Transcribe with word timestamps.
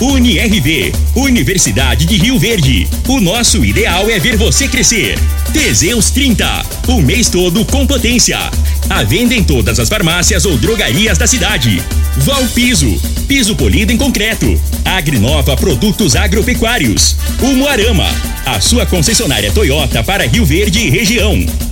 UniRV, 0.00 0.92
Universidade 1.14 2.06
de 2.06 2.16
Rio 2.16 2.38
Verde. 2.38 2.88
O 3.06 3.20
nosso 3.20 3.64
ideal 3.64 4.08
é 4.10 4.18
ver 4.18 4.36
você 4.36 4.66
crescer. 4.66 5.18
Teseus 5.52 6.10
30, 6.10 6.66
o 6.88 7.02
mês 7.02 7.28
todo 7.28 7.64
com 7.64 7.86
potência. 7.86 8.38
A 8.88 9.02
venda 9.04 9.34
em 9.34 9.44
todas 9.44 9.78
as 9.78 9.88
farmácias 9.88 10.44
ou 10.44 10.56
drogarias 10.56 11.18
da 11.18 11.26
cidade. 11.26 11.82
Valpiso, 12.18 13.00
piso 13.28 13.54
polido 13.54 13.92
em 13.92 13.96
concreto. 13.96 14.60
Agrinova 14.84 15.56
Produtos 15.56 16.16
Agropecuários. 16.16 17.16
Umuarama, 17.40 18.08
a 18.44 18.60
sua 18.60 18.84
concessionária 18.86 19.52
Toyota 19.52 20.02
para 20.02 20.26
Rio 20.26 20.44
Verde 20.44 20.80
e 20.80 20.90
região. 20.90 21.71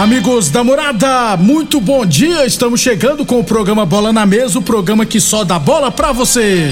Amigos 0.00 0.48
da 0.48 0.64
morada, 0.64 1.36
muito 1.36 1.78
bom 1.78 2.06
dia. 2.06 2.46
Estamos 2.46 2.80
chegando 2.80 3.22
com 3.26 3.38
o 3.38 3.44
programa 3.44 3.84
Bola 3.84 4.10
na 4.10 4.24
Mesa 4.24 4.58
o 4.58 4.62
programa 4.62 5.04
que 5.04 5.20
só 5.20 5.44
dá 5.44 5.58
bola 5.58 5.90
pra 5.90 6.10
você. 6.10 6.70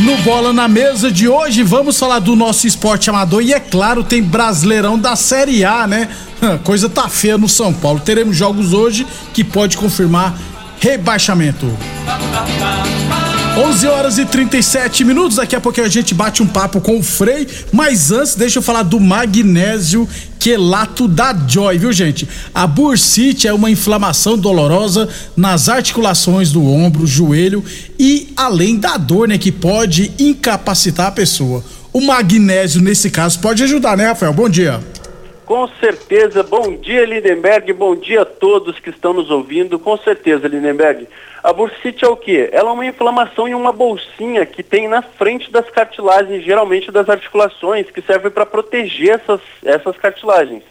No 0.00 0.16
Bola 0.22 0.54
na 0.54 0.66
Mesa 0.66 1.12
de 1.12 1.28
hoje, 1.28 1.62
vamos 1.62 1.98
falar 1.98 2.20
do 2.20 2.34
nosso 2.34 2.66
esporte 2.66 3.10
amador 3.10 3.42
e, 3.42 3.52
é 3.52 3.60
claro, 3.60 4.02
tem 4.02 4.22
Brasileirão 4.22 4.98
da 4.98 5.14
Série 5.16 5.66
A, 5.66 5.86
né? 5.86 6.08
Coisa 6.64 6.88
tá 6.88 7.10
feia 7.10 7.36
no 7.36 7.46
São 7.46 7.74
Paulo. 7.74 8.00
Teremos 8.00 8.34
jogos 8.34 8.72
hoje 8.72 9.06
que 9.34 9.44
pode 9.44 9.76
confirmar 9.76 10.34
rebaixamento. 10.80 11.66
11 13.58 13.86
horas 13.88 14.18
e 14.18 14.24
37 14.24 15.04
minutos. 15.04 15.36
Daqui 15.36 15.56
a 15.56 15.60
pouco 15.60 15.80
a 15.80 15.88
gente 15.88 16.14
bate 16.14 16.44
um 16.44 16.46
papo 16.46 16.80
com 16.80 16.96
o 16.96 17.02
Frei. 17.02 17.44
Mas 17.72 18.12
antes, 18.12 18.36
deixa 18.36 18.60
eu 18.60 18.62
falar 18.62 18.84
do 18.84 19.00
magnésio 19.00 20.08
quelato 20.38 21.08
da 21.08 21.34
Joy, 21.34 21.76
viu, 21.76 21.92
gente? 21.92 22.28
A 22.54 22.68
bursite 22.68 23.48
é 23.48 23.52
uma 23.52 23.68
inflamação 23.68 24.38
dolorosa 24.38 25.08
nas 25.36 25.68
articulações 25.68 26.52
do 26.52 26.64
ombro, 26.64 27.04
joelho 27.04 27.64
e 27.98 28.32
além 28.36 28.76
da 28.76 28.96
dor, 28.96 29.26
né, 29.26 29.36
que 29.36 29.50
pode 29.50 30.12
incapacitar 30.20 31.08
a 31.08 31.12
pessoa. 31.12 31.64
O 31.92 32.00
magnésio, 32.00 32.80
nesse 32.80 33.10
caso, 33.10 33.40
pode 33.40 33.64
ajudar, 33.64 33.96
né, 33.96 34.06
Rafael? 34.06 34.32
Bom 34.32 34.48
dia. 34.48 34.80
Com 35.48 35.66
certeza. 35.80 36.42
Bom 36.42 36.76
dia, 36.76 37.06
Lindenberg. 37.06 37.72
Bom 37.72 37.96
dia 37.96 38.20
a 38.20 38.26
todos 38.26 38.78
que 38.78 38.90
estão 38.90 39.14
nos 39.14 39.30
ouvindo. 39.30 39.78
Com 39.78 39.96
certeza, 39.96 40.46
Lindenberg. 40.46 41.08
A 41.42 41.54
bursite 41.54 42.04
é 42.04 42.08
o 42.08 42.18
quê? 42.18 42.50
Ela 42.52 42.68
é 42.68 42.72
uma 42.74 42.84
inflamação 42.84 43.48
em 43.48 43.54
uma 43.54 43.72
bolsinha 43.72 44.44
que 44.44 44.62
tem 44.62 44.86
na 44.86 45.00
frente 45.00 45.50
das 45.50 45.66
cartilagens, 45.70 46.44
geralmente 46.44 46.92
das 46.92 47.08
articulações, 47.08 47.90
que 47.90 48.02
serve 48.02 48.28
para 48.28 48.44
proteger 48.44 49.14
essas, 49.14 49.40
essas 49.64 49.96
cartilagens. 49.96 50.62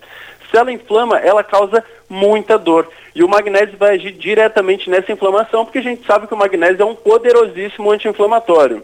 Se 0.52 0.56
ela 0.56 0.72
inflama, 0.72 1.18
ela 1.18 1.44
causa 1.44 1.84
muita 2.08 2.56
dor. 2.56 2.88
E 3.16 3.24
o 3.24 3.28
magnésio 3.28 3.80
vai 3.80 3.96
agir 3.96 4.12
diretamente 4.12 4.92
nessa 4.92 5.12
inflamação, 5.12 5.66
porque 5.66 5.80
a 5.80 5.84
gente 5.84 6.06
sabe 6.06 6.28
que 6.28 6.36
o 6.36 6.38
magnésio 6.38 6.84
é 6.84 6.86
um 6.86 6.94
poderosíssimo 6.94 7.90
anti-inflamatório. 7.90 8.84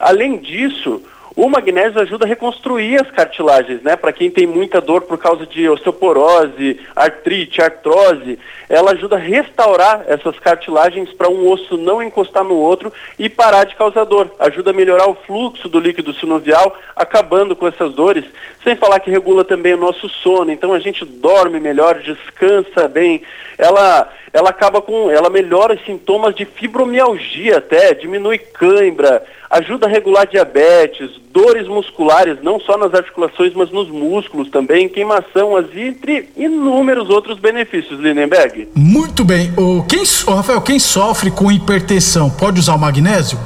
Além 0.00 0.38
disso, 0.38 1.02
o 1.36 1.50
magnésio 1.50 2.00
ajuda 2.00 2.24
a 2.24 2.28
reconstruir 2.28 2.98
as 2.98 3.10
cartilagens, 3.10 3.82
né? 3.82 3.94
Para 3.94 4.10
quem 4.10 4.30
tem 4.30 4.46
muita 4.46 4.80
dor 4.80 5.02
por 5.02 5.18
causa 5.18 5.44
de 5.46 5.68
osteoporose, 5.68 6.80
artrite, 6.96 7.60
artrose, 7.60 8.38
ela 8.70 8.92
ajuda 8.92 9.16
a 9.16 9.18
restaurar 9.18 10.02
essas 10.08 10.38
cartilagens 10.38 11.12
para 11.12 11.28
um 11.28 11.46
osso 11.46 11.76
não 11.76 12.02
encostar 12.02 12.42
no 12.42 12.54
outro 12.54 12.90
e 13.18 13.28
parar 13.28 13.64
de 13.64 13.76
causar 13.76 14.04
dor. 14.04 14.30
Ajuda 14.38 14.70
a 14.70 14.74
melhorar 14.74 15.08
o 15.08 15.14
fluxo 15.14 15.68
do 15.68 15.78
líquido 15.78 16.14
sinovial, 16.14 16.74
acabando 16.96 17.54
com 17.54 17.68
essas 17.68 17.92
dores. 17.92 18.24
Sem 18.64 18.74
falar 18.74 18.98
que 19.00 19.10
regula 19.10 19.44
também 19.44 19.74
o 19.74 19.78
nosso 19.78 20.08
sono. 20.08 20.50
Então 20.50 20.72
a 20.72 20.78
gente 20.78 21.04
dorme 21.04 21.60
melhor, 21.60 21.98
descansa 21.98 22.88
bem. 22.88 23.20
Ela 23.58 24.10
ela 24.32 24.50
acaba 24.50 24.82
com, 24.82 25.10
ela 25.10 25.30
melhora 25.30 25.74
os 25.74 25.84
sintomas 25.86 26.34
de 26.34 26.44
fibromialgia 26.44 27.56
até, 27.56 27.94
diminui 27.94 28.36
cãibra, 28.36 29.24
ajuda 29.50 29.86
a 29.86 29.88
regular 29.88 30.26
diabetes, 30.26 31.10
dores 31.32 31.68
musculares, 31.68 32.42
não 32.42 32.58
só 32.58 32.76
nas 32.76 32.94
articulações, 32.94 33.52
mas 33.54 33.70
nos 33.70 33.88
músculos 33.88 34.48
também, 34.50 34.88
queimação, 34.88 35.52
entre 35.74 36.28
inúmeros 36.36 37.08
outros 37.08 37.38
benefícios, 37.38 38.00
Lindenberg. 38.00 38.68
Muito 38.74 39.24
bem. 39.24 39.52
O, 39.56 39.82
quem, 39.84 40.02
o 40.26 40.30
Rafael, 40.34 40.60
quem 40.60 40.78
sofre 40.78 41.30
com 41.30 41.50
hipertensão 41.50 42.30
pode 42.30 42.60
usar 42.60 42.74
o 42.74 42.78
magnésio? 42.78 43.38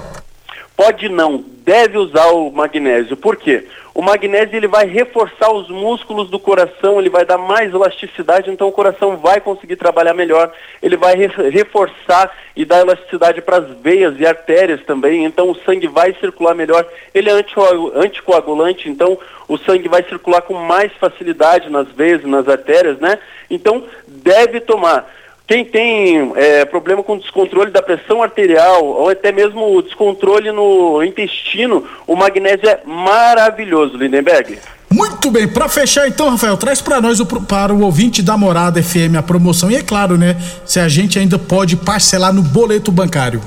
Pode 0.77 1.09
não, 1.09 1.45
deve 1.65 1.99
usar 1.99 2.27
o 2.29 2.51
magnésio. 2.51 3.17
Por 3.17 3.37
quê? 3.37 3.67
O 3.95 4.03
magnésio 4.03 4.57
ele 4.57 4.69
vai 4.69 4.87
reforçar 4.87 5.53
os 5.53 5.69
músculos 5.69 6.31
do 6.31 6.39
coração, 6.39 6.99
ele 6.99 7.11
vai 7.11 7.25
dar 7.25 7.39
mais 7.39 7.73
elasticidade, 7.75 8.51
então 8.51 8.69
o 8.69 8.73
coração 8.73 9.17
vai 9.17 9.41
conseguir 9.41 9.77
trabalhar 9.77 10.15
melhor. 10.15 10.53
Ele 10.83 10.97
vai 10.97 11.17
re 11.17 11.27
reforçar 11.51 12.31
e 12.55 12.65
dar 12.65 12.81
elasticidade 12.81 13.41
para 13.43 13.59
as 13.59 13.69
veias 13.81 14.19
e 14.19 14.27
artérias 14.27 14.83
também, 14.85 15.25
então 15.25 15.51
o 15.51 15.57
sangue 15.57 15.89
vai 15.89 16.15
circular 16.15 16.55
melhor. 16.55 16.87
Ele 17.13 17.29
é 17.31 17.33
anticoagulante, 17.33 18.89
então 18.89 19.19
o 19.49 19.59
sangue 19.59 19.89
vai 19.89 20.03
circular 20.05 20.43
com 20.43 20.55
mais 20.55 20.93
facilidade 20.93 21.69
nas 21.69 21.89
veias 21.89 22.23
e 22.23 22.27
nas 22.27 22.49
artérias, 22.49 22.99
né? 22.99 23.19
Então 23.51 23.85
deve 24.07 24.61
tomar. 24.61 25.09
Quem 25.51 25.65
tem 25.65 26.33
é, 26.37 26.65
problema 26.65 27.03
com 27.03 27.19
descontrole 27.19 27.73
da 27.73 27.83
pressão 27.83 28.23
arterial 28.23 28.85
ou 28.85 29.09
até 29.09 29.33
mesmo 29.33 29.83
descontrole 29.83 30.53
no 30.53 31.03
intestino, 31.03 31.85
o 32.07 32.15
magnésio 32.15 32.69
é 32.69 32.81
maravilhoso, 32.87 33.97
Lindenberg. 33.97 34.61
Muito 34.89 35.29
bem, 35.29 35.49
para 35.49 35.69
fechar 35.69 36.07
então, 36.07 36.31
Rafael, 36.31 36.57
traz 36.57 36.81
para 36.81 37.01
nós, 37.01 37.19
o, 37.19 37.27
para 37.27 37.75
o 37.75 37.83
ouvinte 37.83 38.23
da 38.23 38.37
Morada 38.37 38.81
FM, 38.81 39.17
a 39.19 39.25
promoção. 39.25 39.69
E 39.69 39.75
é 39.75 39.83
claro, 39.83 40.17
né, 40.17 40.37
se 40.65 40.79
a 40.79 40.89
gente 40.89 41.19
ainda 41.19 41.37
pode 41.37 41.75
parcelar 41.75 42.33
no 42.33 42.43
boleto 42.43 42.93
bancário. 42.93 43.41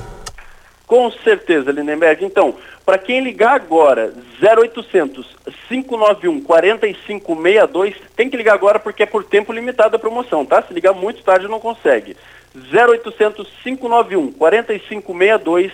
Com 0.86 1.10
certeza, 1.24 1.72
Lindenberg. 1.72 2.26
Então, 2.26 2.54
para 2.86 2.98
quem 2.98 3.22
ligar 3.22 3.56
agora, 3.56 4.14
0800 4.42 5.26
591 5.70 6.42
4562, 6.42 7.96
tem 8.16 8.30
que 8.30 8.36
ligar 8.36 8.54
agora 8.54 8.80
porque 8.80 9.04
é 9.04 9.06
por 9.06 9.24
tempo 9.24 9.54
limitado 9.54 9.96
a 9.96 10.00
promoção, 10.00 10.46
tá? 10.46 10.62
Se 10.62 10.74
ligar 10.74 10.94
muito 10.94 11.24
tarde 11.24 11.48
não 11.48 11.60
consegue. 11.60 12.18
0800 12.56 13.48
591 13.64 14.34
4562 14.34 15.72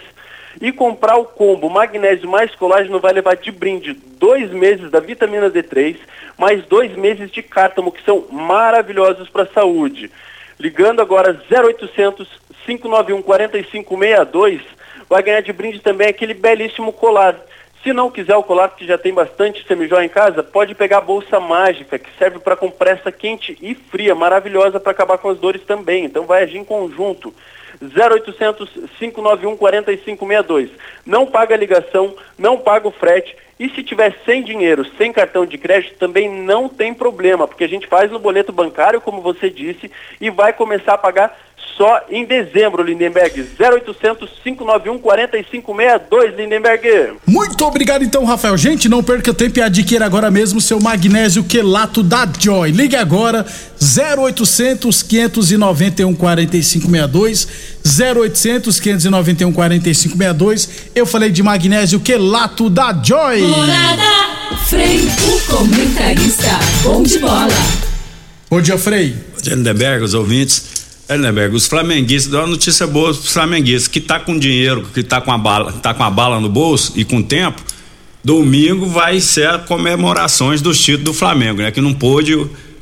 e 0.61 0.71
comprar 0.71 1.17
o 1.17 1.25
combo 1.25 1.69
magnésio 1.69 2.29
mais 2.29 2.53
colágeno 2.55 2.99
vai 2.99 3.13
levar 3.13 3.35
de 3.35 3.51
brinde 3.51 3.93
dois 3.93 4.51
meses 4.51 4.91
da 4.91 4.99
vitamina 4.99 5.49
D3, 5.49 5.97
mais 6.37 6.63
dois 6.65 6.95
meses 6.95 7.31
de 7.31 7.41
cártamo, 7.41 7.91
que 7.91 8.03
são 8.03 8.25
maravilhosos 8.31 9.29
para 9.29 9.43
a 9.43 9.53
saúde. 9.53 10.11
Ligando 10.59 11.01
agora 11.01 11.41
0800 11.49 12.27
591 12.65 13.21
4562 13.21 14.61
vai 15.09 15.23
ganhar 15.23 15.41
de 15.41 15.51
brinde 15.51 15.79
também 15.79 16.07
aquele 16.07 16.33
belíssimo 16.33 16.93
colar. 16.93 17.35
Se 17.83 17.93
não 17.93 18.11
quiser 18.11 18.35
o 18.35 18.43
colar, 18.43 18.69
que 18.75 18.85
já 18.85 18.97
tem 18.97 19.13
bastante 19.13 19.65
semijóia 19.65 20.05
em 20.05 20.09
casa, 20.09 20.43
pode 20.43 20.75
pegar 20.75 20.97
a 20.97 21.01
bolsa 21.01 21.39
mágica, 21.39 21.97
que 21.97 22.09
serve 22.17 22.37
para 22.39 22.55
compressa 22.55 23.09
quente 23.11 23.57
e 23.61 23.73
fria, 23.73 24.13
maravilhosa 24.13 24.79
para 24.79 24.91
acabar 24.91 25.17
com 25.17 25.29
as 25.29 25.39
dores 25.39 25.63
também. 25.63 26.03
Então 26.03 26.25
vai 26.25 26.43
agir 26.43 26.57
em 26.57 26.65
conjunto. 26.65 27.33
0800 27.81 28.69
591 28.99 29.55
4562. 29.55 30.69
Não 31.05 31.25
paga 31.25 31.55
a 31.55 31.57
ligação, 31.57 32.15
não 32.37 32.57
paga 32.57 32.87
o 32.87 32.91
frete. 32.91 33.35
E 33.57 33.69
se 33.69 33.83
tiver 33.83 34.15
sem 34.25 34.41
dinheiro, 34.41 34.85
sem 34.97 35.11
cartão 35.11 35.45
de 35.45 35.57
crédito, 35.57 35.97
também 35.97 36.29
não 36.29 36.69
tem 36.69 36.93
problema, 36.93 37.45
porque 37.45 37.65
a 37.65 37.67
gente 37.67 37.87
faz 37.87 38.09
no 38.09 38.17
boleto 38.17 38.53
bancário, 38.53 39.01
como 39.01 39.21
você 39.21 39.49
disse, 39.49 39.91
e 40.19 40.29
vai 40.29 40.53
começar 40.53 40.93
a 40.93 40.97
pagar 40.97 41.37
só 41.79 42.01
em 42.09 42.25
dezembro, 42.25 42.83
Lindenberg. 42.83 43.47
0800 43.57 44.29
591 44.43 44.99
4562, 44.99 46.35
Lindenberg. 46.35 47.13
Muito 47.25 47.65
obrigado 47.65 48.03
então, 48.03 48.25
Rafael. 48.25 48.57
Gente, 48.57 48.89
não 48.89 49.01
perca 49.01 49.33
tempo 49.33 49.59
e 49.59 49.61
adquira 49.61 50.05
agora 50.05 50.29
mesmo 50.29 50.59
seu 50.59 50.79
magnésio 50.79 51.43
quelato 51.43 52.03
da 52.03 52.27
Joy. 52.37 52.71
Ligue 52.71 52.97
agora 52.97 53.45
0800 53.81 55.01
591 55.03 56.13
4562 56.15 57.47
0800 57.85 58.79
591 58.79 59.53
4562. 59.53 60.69
Eu 60.93 61.05
falei 61.05 61.29
de 61.29 61.41
magnésio 61.41 62.01
quelato 62.01 62.69
da 62.69 62.93
Joy. 63.01 63.41
Morada, 63.41 64.29
Frei, 64.67 64.99
o 64.99 65.55
comentarista, 65.55 66.59
bom 66.83 67.03
de 67.03 67.19
bola. 67.19 67.47
Bom 68.49 68.61
dia, 68.61 68.77
Frei. 68.77 69.11
Bom 69.11 69.41
dia, 69.41 69.55
Lindenberg, 69.55 70.03
os 70.03 70.13
ouvintes. 70.13 70.78
Lindenberg, 71.09 71.55
os 71.55 71.65
flamenguistas, 71.65 72.31
dá 72.31 72.39
uma 72.39 72.47
notícia 72.47 72.85
boa 72.85 73.11
para 73.11 73.19
os 73.19 73.31
flamenguistas, 73.31 73.87
que 73.87 73.99
tá 73.99 74.19
com 74.19 74.37
dinheiro, 74.37 74.87
que 74.93 75.01
tá 75.01 75.19
com 75.19 75.31
a 75.31 75.37
bala, 75.37 75.71
tá 75.73 75.93
com 75.93 76.03
a 76.03 76.09
bala 76.09 76.39
no 76.39 76.49
bolso 76.49 76.93
e 76.95 77.03
com 77.03 77.21
tempo, 77.21 77.61
domingo 78.23 78.85
vai 78.85 79.19
ser 79.19 79.49
a 79.49 79.57
comemorações 79.57 80.61
dos 80.61 80.79
títulos 80.79 81.05
do 81.05 81.13
Flamengo, 81.13 81.61
né? 81.61 81.71
Que 81.71 81.81
não 81.81 81.93
pôde 81.93 82.37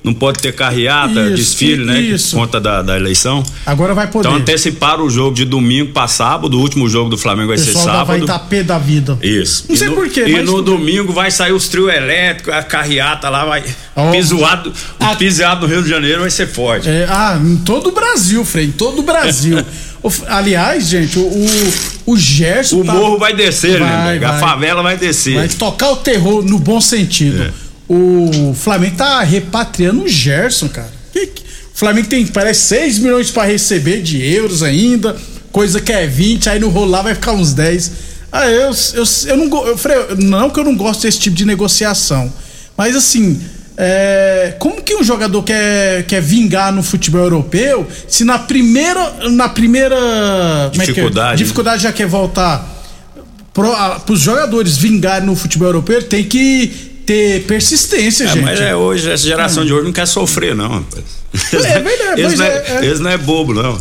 não 0.08 0.14
pode 0.14 0.40
ter 0.40 0.54
carreata, 0.54 1.22
isso, 1.26 1.36
desfile, 1.36 1.86
né? 1.86 2.00
Isso. 2.00 2.32
Por 2.32 2.42
conta 2.42 2.60
da, 2.60 2.82
da, 2.82 2.96
eleição. 2.96 3.44
Agora 3.66 3.94
vai 3.94 4.08
poder. 4.08 4.28
Então 4.28 4.40
anteciparam 4.40 5.06
o 5.06 5.10
jogo 5.10 5.36
de 5.36 5.46
domingo 5.46 5.92
para 5.92 6.08
sábado, 6.08 6.58
o 6.58 6.62
último 6.62 6.90
jogo 6.90 7.10
do 7.10 7.18
Flamengo 7.18 7.50
vai 7.50 7.58
ser 7.58 7.74
sábado. 7.74 8.08
vai 8.08 8.20
estar 8.20 8.40
pé 8.40 8.64
da 8.64 8.78
vida. 8.78 9.18
Isso. 9.22 9.66
Não 9.68 9.76
e 9.76 9.78
sei 9.78 9.90
porquê. 9.90 10.26
E 10.26 10.42
no 10.42 10.62
domingo 10.62 11.12
vai 11.12 11.30
sair 11.30 11.52
os 11.52 11.68
trio 11.68 11.90
elétricos, 11.90 12.54
a 12.54 12.64
carreata 12.64 13.30
lá 13.30 13.46
vai. 13.46 13.64
Oh. 13.96 14.12
Pisoado, 14.12 14.72
o 15.00 15.04
a... 15.04 15.16
piseado 15.16 15.68
no 15.68 15.74
Rio 15.74 15.84
de 15.84 15.90
Janeiro 15.90 16.22
vai 16.22 16.30
ser 16.30 16.48
forte. 16.48 16.88
É, 16.88 17.06
ah, 17.10 17.40
em 17.42 17.58
todo 17.58 17.90
o 17.90 17.92
Brasil, 17.92 18.46
Frei, 18.46 18.66
em 18.66 18.72
todo 18.72 19.00
o 19.00 19.04
Brasil. 19.04 19.58
Aliás, 20.28 20.88
gente, 20.88 21.20
o, 21.20 21.48
o 22.06 22.18
Gerson. 22.18 22.82
O 22.82 22.86
tá... 22.86 22.94
morro 22.94 23.18
vai 23.18 23.36
descer, 23.36 23.80
vai, 23.80 23.90
né? 23.90 24.20
Vai. 24.20 24.30
A 24.30 24.40
favela 24.40 24.82
vai 24.82 24.96
descer. 24.98 25.36
Vai 25.36 25.50
tocar 25.50 25.92
o 25.92 25.98
terror 25.98 26.44
no 26.44 26.60
bom 26.60 26.80
sentido. 26.80 27.44
É. 27.44 27.67
O 27.88 28.54
Flamengo 28.54 28.98
tá 28.98 29.22
repatriando 29.24 30.04
o 30.04 30.08
Gerson, 30.08 30.68
cara. 30.68 30.92
Que, 31.14 31.28
que, 31.28 31.42
o 31.42 31.78
Flamengo 31.78 32.08
tem, 32.08 32.26
parece, 32.26 32.62
6 32.68 33.00
milhões 33.00 33.32
para 33.32 33.44
receber 33.44 34.02
de 34.02 34.22
euros 34.22 34.64
ainda, 34.64 35.16
coisa 35.52 35.80
que 35.80 35.92
é 35.92 36.06
20, 36.06 36.50
aí 36.50 36.60
no 36.60 36.70
rolar 36.70 37.04
vai 37.04 37.16
ficar 37.16 37.34
uns 37.34 37.54
10. 37.54 37.92
Ah, 38.32 38.48
eu, 38.48 38.72
eu, 38.94 39.04
eu 39.28 39.38
não 39.38 39.68
eu 39.68 39.78
falei, 39.78 39.98
não 40.18 40.50
que 40.50 40.60
eu 40.60 40.64
não 40.64 40.76
gosto 40.76 41.04
desse 41.04 41.20
tipo 41.20 41.36
de 41.36 41.46
negociação, 41.46 42.32
mas 42.76 42.96
assim, 42.96 43.40
é, 43.78 44.56
como 44.60 44.82
que 44.82 44.96
um 44.96 45.04
jogador 45.04 45.44
quer, 45.44 46.04
quer 46.04 46.22
vingar 46.22 46.74
no 46.74 46.82
futebol 46.82 47.22
europeu 47.22 47.88
se 48.08 48.24
na 48.24 48.40
primeira 48.40 49.30
na 49.30 49.48
primeira 49.48 50.70
dificuldade, 50.74 51.28
é 51.28 51.38
que, 51.38 51.44
dificuldade 51.44 51.84
já 51.84 51.94
quer 51.94 52.08
voltar 52.08 52.76
para 53.54 54.14
os 54.14 54.20
jogadores 54.20 54.78
vingarem 54.78 55.28
no 55.28 55.36
futebol 55.36 55.68
europeu 55.68 56.02
tem 56.04 56.24
que 56.24 56.87
ter 57.08 57.44
persistência, 57.44 58.26
é, 58.26 58.28
gente. 58.28 58.44
Mas 58.44 58.60
é 58.60 58.76
hoje, 58.76 59.10
essa 59.10 59.24
geração 59.24 59.66
de 59.66 59.74
hoje 59.74 59.86
não 59.86 59.94
quer 59.94 60.06
sofrer, 60.06 60.54
não, 60.54 60.68
rapaz. 60.68 61.04
É 61.54 61.80
verdade, 61.80 62.22
eles, 62.22 62.38
não 62.38 62.46
é, 62.46 62.50
é, 62.50 62.86
eles 62.86 63.00
não 63.00 63.10
é 63.10 63.18
bobo, 63.18 63.54
não. 63.54 63.80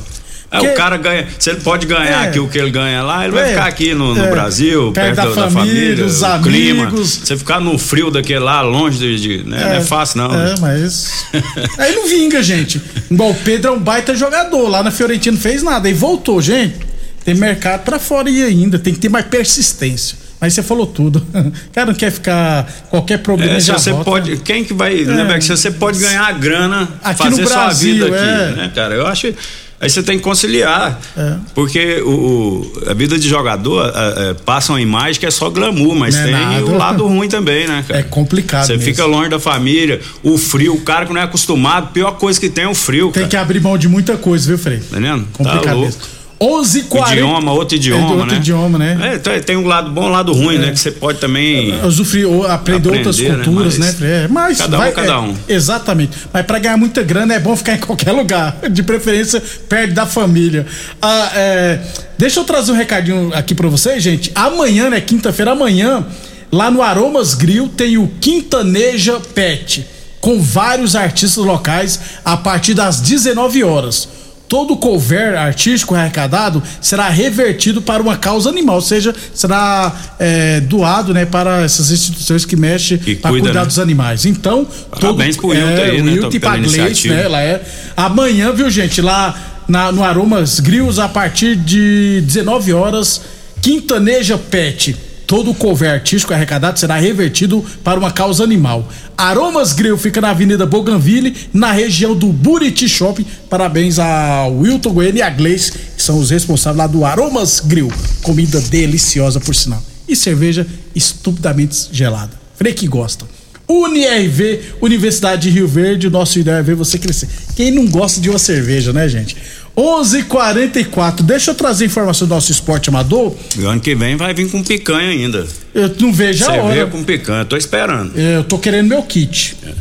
É, 0.48 0.60
que, 0.60 0.68
o 0.68 0.74
cara 0.74 0.96
ganha, 0.96 1.26
se 1.40 1.50
ele 1.50 1.60
pode 1.60 1.88
ganhar 1.88 2.24
é, 2.24 2.28
aqui 2.28 2.38
o 2.38 2.46
que 2.46 2.56
ele 2.56 2.70
ganha 2.70 3.02
lá, 3.02 3.26
ele 3.26 3.36
é, 3.36 3.40
vai 3.40 3.50
ficar 3.50 3.66
aqui 3.66 3.94
no, 3.94 4.14
no 4.14 4.24
é, 4.24 4.30
Brasil, 4.30 4.92
perto, 4.92 5.16
perto 5.16 5.34
da, 5.34 5.42
da, 5.42 5.50
família, 5.50 6.04
os 6.04 6.22
o 6.22 6.24
amigos. 6.24 6.52
clima. 6.52 6.90
Você 6.90 7.36
ficar 7.36 7.60
no 7.60 7.76
frio 7.76 8.12
daquele 8.12 8.38
lá, 8.38 8.62
longe 8.62 8.96
de. 8.96 9.20
de 9.20 9.48
né, 9.48 9.58
não 9.58 9.72
é 9.72 9.80
fácil, 9.80 10.18
não. 10.18 10.32
É, 10.32 10.54
mas. 10.60 11.26
aí 11.78 11.96
não 11.96 12.08
vinga, 12.08 12.40
gente. 12.44 12.80
Igual 13.10 13.30
o 13.30 13.34
Pedro 13.34 13.72
é 13.72 13.74
um 13.74 13.80
baita 13.80 14.14
jogador. 14.14 14.68
Lá 14.68 14.84
na 14.84 14.92
Fiorentina 14.92 15.34
não 15.34 15.42
fez 15.42 15.64
nada. 15.64 15.88
Aí 15.88 15.94
voltou, 15.94 16.40
gente. 16.40 16.76
Tem 17.24 17.34
mercado 17.34 17.82
para 17.82 17.98
fora 17.98 18.30
e 18.30 18.44
ainda. 18.44 18.78
Tem 18.78 18.94
que 18.94 19.00
ter 19.00 19.08
mais 19.08 19.26
persistência. 19.26 20.25
Mas 20.40 20.54
você 20.54 20.62
falou 20.62 20.86
tudo. 20.86 21.24
O 21.34 21.52
cara 21.72 21.86
não 21.86 21.94
quer 21.94 22.10
ficar 22.10 22.70
qualquer 22.90 23.18
problema 23.18 23.54
é, 23.54 23.60
se 23.60 23.72
você 23.72 23.90
volta. 23.90 24.10
pode, 24.10 24.36
quem 24.38 24.64
que 24.64 24.74
vai, 24.74 24.94
né, 25.04 25.20
é. 25.20 25.24
né, 25.24 25.40
Se 25.40 25.48
você 25.48 25.70
pode 25.70 25.98
ganhar 25.98 26.30
grana, 26.38 26.88
aqui 27.02 27.22
fazer 27.22 27.42
no 27.42 27.48
Brasil, 27.48 27.96
sua 27.96 28.06
vida 28.06 28.16
aqui, 28.16 28.52
é. 28.52 28.56
né, 28.56 28.72
cara? 28.74 28.94
Eu 28.94 29.06
acho 29.06 29.34
Aí 29.78 29.90
você 29.90 30.02
tem 30.02 30.16
que 30.16 30.24
conciliar. 30.24 30.98
É. 31.16 31.34
Porque 31.54 32.00
o, 32.00 32.08
o, 32.08 32.90
a 32.90 32.94
vida 32.94 33.18
de 33.18 33.28
jogador 33.28 33.92
é, 33.94 34.30
é, 34.30 34.34
passa 34.34 34.72
uma 34.72 34.80
imagem 34.80 35.20
que 35.20 35.26
é 35.26 35.30
só 35.30 35.50
glamour, 35.50 35.94
mas 35.94 36.16
tem 36.16 36.32
nada. 36.32 36.64
o 36.64 36.76
lado 36.76 37.06
ruim 37.06 37.28
também, 37.28 37.68
né, 37.68 37.84
cara? 37.86 38.00
É 38.00 38.02
complicado. 38.02 38.66
Você 38.66 38.72
mesmo. 38.72 38.86
fica 38.86 39.04
longe 39.04 39.28
da 39.28 39.38
família, 39.38 40.00
o 40.22 40.38
frio, 40.38 40.74
o 40.74 40.80
cara 40.80 41.04
que 41.04 41.12
não 41.12 41.20
é 41.20 41.24
acostumado, 41.24 41.92
pior 41.92 42.12
coisa 42.12 42.40
que 42.40 42.48
tem 42.48 42.64
é 42.64 42.68
o 42.68 42.74
frio. 42.74 43.10
Tem 43.10 43.24
cara. 43.24 43.28
que 43.28 43.36
abrir 43.36 43.60
mão 43.60 43.76
de 43.76 43.86
muita 43.86 44.16
coisa, 44.16 44.46
viu, 44.46 44.58
Frei? 44.58 44.78
Tá 44.78 44.98
vendo? 44.98 45.26
Complicado 45.32 45.62
tá 45.62 45.72
louco. 45.74 45.86
mesmo. 45.86 46.15
11:40 46.40 47.12
Idioma, 47.12 47.52
outro 47.52 47.76
idioma, 47.76 48.08
é 48.08 48.12
outro 48.12 48.26
né? 48.26 48.36
idioma, 48.36 48.78
né? 48.78 48.98
É, 49.00 49.14
então, 49.14 49.40
tem 49.40 49.56
um 49.56 49.66
lado 49.66 49.90
bom, 49.90 50.04
um 50.04 50.10
lado 50.10 50.32
ruim, 50.34 50.56
é. 50.56 50.58
né? 50.58 50.70
Que 50.70 50.78
você 50.78 50.90
pode 50.90 51.18
também 51.18 51.82
usufruir 51.82 52.28
ou 52.28 52.46
aprender, 52.46 52.88
aprender 52.88 53.08
outras 53.08 53.18
né? 53.18 53.34
culturas, 53.36 53.78
né? 53.78 53.86
Mas, 53.86 54.00
né? 54.00 54.24
É, 54.24 54.28
mas 54.28 54.58
cada 54.58 54.76
vai, 54.76 54.90
um, 54.90 54.92
cada 54.92 55.20
um. 55.20 55.36
É, 55.48 55.54
exatamente. 55.54 56.16
Mas 56.30 56.44
para 56.44 56.58
ganhar 56.58 56.76
muita 56.76 57.02
grana 57.02 57.32
é 57.34 57.38
bom 57.38 57.56
ficar 57.56 57.74
em 57.74 57.78
qualquer 57.78 58.12
lugar, 58.12 58.58
de 58.70 58.82
preferência 58.82 59.42
perto 59.66 59.94
da 59.94 60.04
família. 60.04 60.66
Ah, 61.00 61.32
é, 61.34 61.80
deixa 62.18 62.40
eu 62.40 62.44
trazer 62.44 62.72
um 62.72 62.76
recadinho 62.76 63.30
aqui 63.32 63.54
para 63.54 63.68
vocês, 63.68 64.02
gente. 64.02 64.30
Amanhã, 64.34 64.90
né? 64.90 65.00
Quinta-feira, 65.00 65.52
amanhã, 65.52 66.04
lá 66.52 66.70
no 66.70 66.82
Aromas 66.82 67.32
Grill 67.32 67.68
tem 67.68 67.96
o 67.96 68.08
Quintaneja 68.20 69.18
Pet 69.34 69.86
com 70.20 70.42
vários 70.42 70.94
artistas 70.94 71.42
locais 71.42 71.98
a 72.22 72.36
partir 72.36 72.74
das 72.74 73.00
19 73.00 73.64
horas 73.64 74.25
todo 74.48 74.74
o 74.74 74.76
cover 74.76 75.36
artístico 75.36 75.94
arrecadado 75.94 76.62
será 76.80 77.08
revertido 77.08 77.82
para 77.82 78.02
uma 78.02 78.16
causa 78.16 78.48
animal, 78.48 78.76
ou 78.76 78.82
seja, 78.82 79.14
será 79.34 79.94
é, 80.18 80.60
doado 80.60 81.12
né, 81.12 81.24
para 81.24 81.62
essas 81.62 81.90
instituições 81.90 82.44
que 82.44 82.56
mexem 82.56 82.98
para 83.16 83.30
cuidar 83.30 83.60
né? 83.60 83.66
dos 83.66 83.78
animais. 83.78 84.24
Então, 84.24 84.66
Parabéns 84.90 85.36
todo, 85.36 85.42
pro 85.42 85.50
Wilton 85.50 85.82
é, 85.82 85.90
aí, 85.90 86.02
né? 86.02 86.12
Wilton 86.12 86.30
e 86.32 86.40
pra 86.40 86.56
Gleice, 86.56 87.08
né? 87.08 87.24
Ela 87.24 87.42
é. 87.42 87.62
Amanhã, 87.96 88.52
viu, 88.52 88.70
gente, 88.70 89.00
lá 89.00 89.34
na, 89.68 89.90
no 89.90 90.04
Aromas 90.04 90.60
Grills, 90.60 91.00
a 91.00 91.08
partir 91.08 91.56
de 91.56 92.22
19 92.24 92.72
horas, 92.72 93.22
Quintaneja 93.60 94.38
Pet 94.38 94.96
Todo 95.26 95.50
o 95.50 95.54
cover 95.54 95.90
artístico 95.90 96.32
arrecadado 96.32 96.78
será 96.78 96.96
revertido 96.96 97.64
para 97.82 97.98
uma 97.98 98.12
causa 98.12 98.44
animal. 98.44 98.88
Aromas 99.16 99.72
Grill 99.72 99.98
fica 99.98 100.20
na 100.20 100.30
Avenida 100.30 100.64
Bougainville, 100.64 101.34
na 101.52 101.72
região 101.72 102.14
do 102.14 102.28
Buriti 102.32 102.88
Shopping. 102.88 103.26
Parabéns 103.50 103.98
ao 103.98 104.56
Wilton 104.58 104.92
Goiânia 104.92 105.20
e 105.20 105.22
a 105.22 105.30
Gleice, 105.30 105.72
que 105.72 106.02
são 106.02 106.18
os 106.18 106.30
responsáveis 106.30 106.78
lá 106.78 106.86
do 106.86 107.04
Aromas 107.04 107.60
Grill. 107.60 107.92
Comida 108.22 108.60
deliciosa, 108.60 109.40
por 109.40 109.54
sinal. 109.54 109.82
E 110.08 110.14
cerveja 110.14 110.64
estupidamente 110.94 111.88
gelada. 111.90 112.32
Frei 112.54 112.72
que 112.72 112.86
gosta. 112.86 113.26
UniRV, 113.68 114.60
Universidade 114.80 115.42
de 115.42 115.50
Rio 115.50 115.66
Verde, 115.66 116.08
nosso 116.08 116.38
ideal 116.38 116.58
é 116.58 116.62
ver 116.62 116.76
você 116.76 116.98
crescer. 116.98 117.28
Quem 117.56 117.72
não 117.72 117.86
gosta 117.88 118.20
de 118.20 118.30
uma 118.30 118.38
cerveja, 118.38 118.92
né, 118.92 119.08
gente? 119.08 119.36
11:44. 119.76 121.22
Deixa 121.22 121.50
eu 121.50 121.54
trazer 121.54 121.84
informação 121.84 122.26
do 122.26 122.34
nosso 122.34 122.50
esporte 122.50 122.88
amador. 122.88 123.34
O 123.58 123.66
ano 123.66 123.80
que 123.80 123.94
vem 123.94 124.16
vai 124.16 124.32
vir 124.32 124.50
com 124.50 124.62
picanha 124.62 125.10
ainda. 125.10 125.46
Eu 125.74 125.94
não 126.00 126.12
vejo 126.12 126.44
a 126.44 126.52
hora. 126.52 126.86
Você 126.86 126.90
com 126.90 127.04
picanha, 127.04 127.44
tô 127.44 127.56
esperando. 127.56 128.18
Eu 128.18 128.44
tô 128.44 128.58
querendo 128.58 128.88
meu 128.88 129.02
kit. 129.02 129.56
É. 129.62 129.72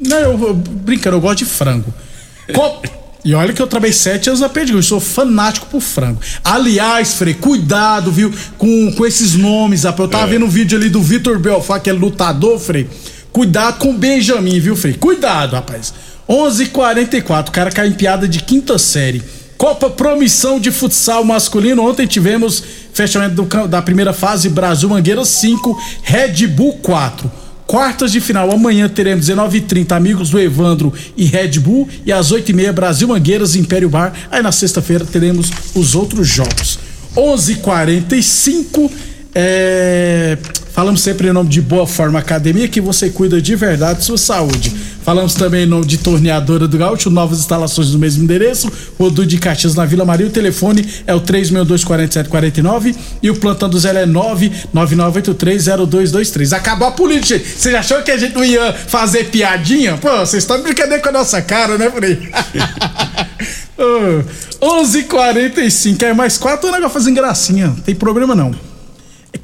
Não, 0.00 0.18
eu, 0.18 0.48
eu 0.48 0.54
brincando, 0.54 1.16
eu 1.16 1.20
gosto 1.20 1.38
de 1.38 1.44
frango. 1.44 1.92
Co 2.54 2.80
e 3.24 3.34
olha 3.34 3.52
que 3.52 3.60
eu 3.60 3.66
trabalhei 3.66 3.92
sete 3.92 4.28
anos 4.28 4.40
na 4.40 4.48
Perdigão, 4.48 4.78
eu 4.78 4.82
sou 4.82 5.00
fanático 5.00 5.66
por 5.66 5.80
frango. 5.80 6.20
Aliás, 6.42 7.14
Frei, 7.14 7.34
cuidado, 7.34 8.12
viu, 8.12 8.32
com, 8.56 8.92
com 8.92 9.04
esses 9.04 9.34
nomes. 9.34 9.84
Eu 9.84 9.92
tava 10.08 10.24
é. 10.24 10.30
vendo 10.30 10.46
um 10.46 10.48
vídeo 10.48 10.78
ali 10.78 10.88
do 10.88 11.02
Vitor 11.02 11.38
Belfá, 11.38 11.80
que 11.80 11.90
é 11.90 11.92
lutador, 11.92 12.58
Frei. 12.58 12.88
Cuidado 13.32 13.78
com 13.78 13.90
o 13.90 13.98
Benjamin, 13.98 14.58
viu, 14.60 14.74
Frei? 14.74 14.94
Cuidado, 14.94 15.56
rapaz. 15.56 15.92
11:44. 16.28 17.48
O 17.48 17.52
cara 17.52 17.70
cai 17.70 17.88
em 17.88 17.92
piada 17.92 18.28
de 18.28 18.42
quinta 18.42 18.78
série. 18.78 19.22
Copa 19.56 19.90
Promissão 19.90 20.60
de 20.60 20.70
Futsal 20.70 21.24
Masculino. 21.24 21.82
Ontem 21.82 22.06
tivemos 22.06 22.62
fechamento 22.92 23.42
do, 23.42 23.66
da 23.66 23.82
primeira 23.82 24.12
fase 24.12 24.48
Brasil 24.48 24.88
Mangueira 24.88 25.24
5, 25.24 25.76
Red 26.02 26.46
Bull 26.46 26.74
4. 26.74 27.30
Quartas 27.66 28.12
de 28.12 28.20
final, 28.20 28.50
amanhã 28.50 28.88
teremos 28.88 29.26
19h30 29.26 29.92
Amigos 29.92 30.30
do 30.30 30.40
Evandro 30.40 30.92
e 31.16 31.26
Red 31.26 31.58
Bull. 31.58 31.88
E 32.06 32.12
às 32.12 32.32
8h30 32.32 32.72
Brasil 32.72 33.08
Mangueiras 33.08 33.56
Império 33.56 33.90
Bar. 33.90 34.12
Aí 34.30 34.42
na 34.42 34.52
sexta-feira 34.52 35.04
teremos 35.04 35.50
os 35.74 35.94
outros 35.94 36.28
jogos. 36.28 36.78
11:45 37.16 38.90
é, 39.34 40.38
falamos 40.78 41.00
sempre 41.00 41.26
em 41.26 41.32
nome 41.32 41.50
de 41.50 41.60
Boa 41.60 41.88
Forma 41.88 42.20
Academia, 42.20 42.68
que 42.68 42.80
você 42.80 43.10
cuida 43.10 43.42
de 43.42 43.56
verdade 43.56 43.98
de 43.98 44.04
sua 44.04 44.16
saúde. 44.16 44.72
Falamos 45.02 45.34
também 45.34 45.64
em 45.64 45.66
nome 45.66 45.84
de 45.84 45.98
Torneadora 45.98 46.68
do 46.68 46.78
Gaúcho, 46.78 47.10
novas 47.10 47.40
instalações 47.40 47.90
no 47.90 47.98
mesmo 47.98 48.22
endereço, 48.22 48.70
Rodu 48.96 49.26
de 49.26 49.38
Caxias 49.38 49.74
na 49.74 49.84
Vila 49.84 50.04
Maria. 50.04 50.28
O 50.28 50.30
telefone 50.30 50.88
é 51.04 51.12
o 51.12 51.20
3624749 51.20 52.94
e 53.20 53.28
o 53.28 53.34
plantão 53.34 53.68
do 53.68 53.76
zero 53.76 53.98
é 53.98 54.06
999830223. 54.06 56.56
Acabou 56.56 56.86
a 56.86 56.92
política, 56.92 57.38
gente. 57.38 57.58
Você 57.58 57.74
achou 57.74 58.00
que 58.02 58.12
a 58.12 58.16
gente 58.16 58.36
não 58.36 58.44
ia 58.44 58.72
fazer 58.72 59.30
piadinha? 59.30 59.96
Pô, 59.96 60.18
vocês 60.18 60.44
estão 60.44 60.62
brincando 60.62 60.96
com 61.00 61.08
a 61.08 61.12
nossa 61.12 61.42
cara, 61.42 61.76
né, 61.76 61.90
Frei? 61.90 62.30
Uh, 63.76 64.24
11:45 64.62 66.04
é 66.04 66.12
mais 66.12 66.38
quatro, 66.38 66.68
o 66.68 66.72
negócio 66.72 66.94
fazendo 66.94 67.16
gracinha, 67.16 67.66
não 67.66 67.74
tem 67.74 67.96
problema 67.96 68.36
não. 68.36 68.77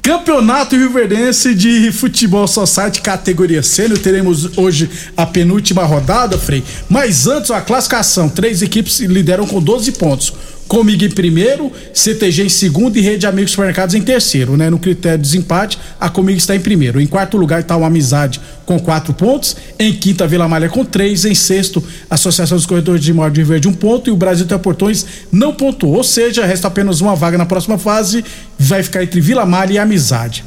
Campeonato 0.05 0.75
Rio 0.75 0.91
Verdense 0.91 1.55
de 1.55 1.91
Futebol 1.91 2.47
Society 2.47 3.01
categoria 3.01 3.63
sênior. 3.63 3.97
Teremos 3.97 4.55
hoje 4.55 4.87
a 5.17 5.25
penúltima 5.25 5.83
rodada, 5.83 6.37
Frei. 6.37 6.63
Mas 6.87 7.25
antes, 7.25 7.49
a 7.49 7.59
classificação: 7.59 8.29
três 8.29 8.61
equipes 8.61 8.99
lideram 8.99 9.47
com 9.47 9.59
12 9.59 9.93
pontos. 9.93 10.31
Comigo 10.67 11.03
em 11.03 11.11
primeiro, 11.11 11.71
CTG 11.93 12.43
em 12.43 12.49
segundo 12.49 12.97
e 12.97 13.01
Rede 13.01 13.27
Amigos 13.27 13.51
Supermercados 13.51 13.93
em 13.93 14.01
terceiro, 14.01 14.57
né? 14.57 14.67
No 14.67 14.79
critério 14.79 15.19
de 15.19 15.23
desempate, 15.23 15.77
a 15.99 16.09
Comigo 16.09 16.39
está 16.39 16.55
em 16.55 16.59
primeiro. 16.59 16.99
Em 16.99 17.05
quarto 17.05 17.37
lugar 17.37 17.61
está 17.61 17.77
o 17.77 17.83
Amizade 17.83 18.41
com 18.65 18.79
quatro 18.79 19.13
pontos. 19.13 19.55
Em 19.77 19.93
quinta, 19.93 20.25
Vila 20.25 20.47
Malha 20.47 20.67
com 20.67 20.83
três. 20.83 21.23
Em 21.23 21.35
sexto, 21.35 21.83
Associação 22.09 22.57
dos 22.57 22.65
Corredores 22.65 23.01
de 23.01 23.11
Imóvel 23.11 23.31
de 23.31 23.43
Verde 23.43 23.67
um 23.67 23.73
ponto. 23.73 24.09
E 24.09 24.11
o 24.11 24.15
Brasil 24.15 24.47
Portões 24.57 25.05
não 25.31 25.53
pontuou. 25.53 25.97
Ou 25.97 26.03
seja, 26.03 26.45
resta 26.45 26.67
apenas 26.67 26.99
uma 26.99 27.15
vaga 27.15 27.37
na 27.37 27.45
próxima 27.45 27.77
fase. 27.77 28.25
Vai 28.57 28.81
ficar 28.81 29.03
entre 29.03 29.21
Vila 29.21 29.45
Malha 29.45 29.73
e 29.73 29.77
Amizade. 29.77 30.43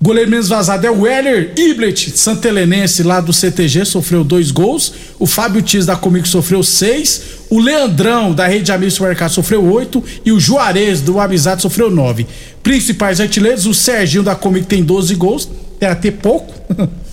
Goleiro 0.00 0.30
menos 0.30 0.48
vazado 0.48 0.86
é 0.86 0.90
o 0.90 1.00
Weller 1.00 1.54
Iblet, 1.56 2.10
santelenense 2.18 3.02
lá 3.02 3.18
do 3.18 3.32
CTG, 3.32 3.86
sofreu 3.86 4.22
dois 4.22 4.50
gols. 4.50 4.92
O 5.18 5.26
Fábio 5.26 5.62
Tis 5.62 5.86
da 5.86 5.96
Comigo 5.96 6.28
sofreu 6.28 6.62
seis. 6.62 7.22
O 7.48 7.60
Leandrão 7.60 8.32
da 8.32 8.46
Rede 8.46 8.72
Amigos 8.72 8.94
Supermercado 8.94 9.30
sofreu 9.30 9.64
oito. 9.72 10.02
E 10.24 10.32
o 10.32 10.40
Juarez 10.40 11.00
do 11.00 11.20
Amizade 11.20 11.62
sofreu 11.62 11.90
nove. 11.90 12.26
Principais 12.62 13.20
artilheiros, 13.20 13.66
o 13.66 13.74
Serginho 13.74 14.22
da 14.22 14.34
Comigo 14.34 14.66
tem 14.66 14.82
12 14.82 15.14
gols. 15.14 15.48
É 15.80 15.86
até 15.86 16.10
pouco. 16.10 16.52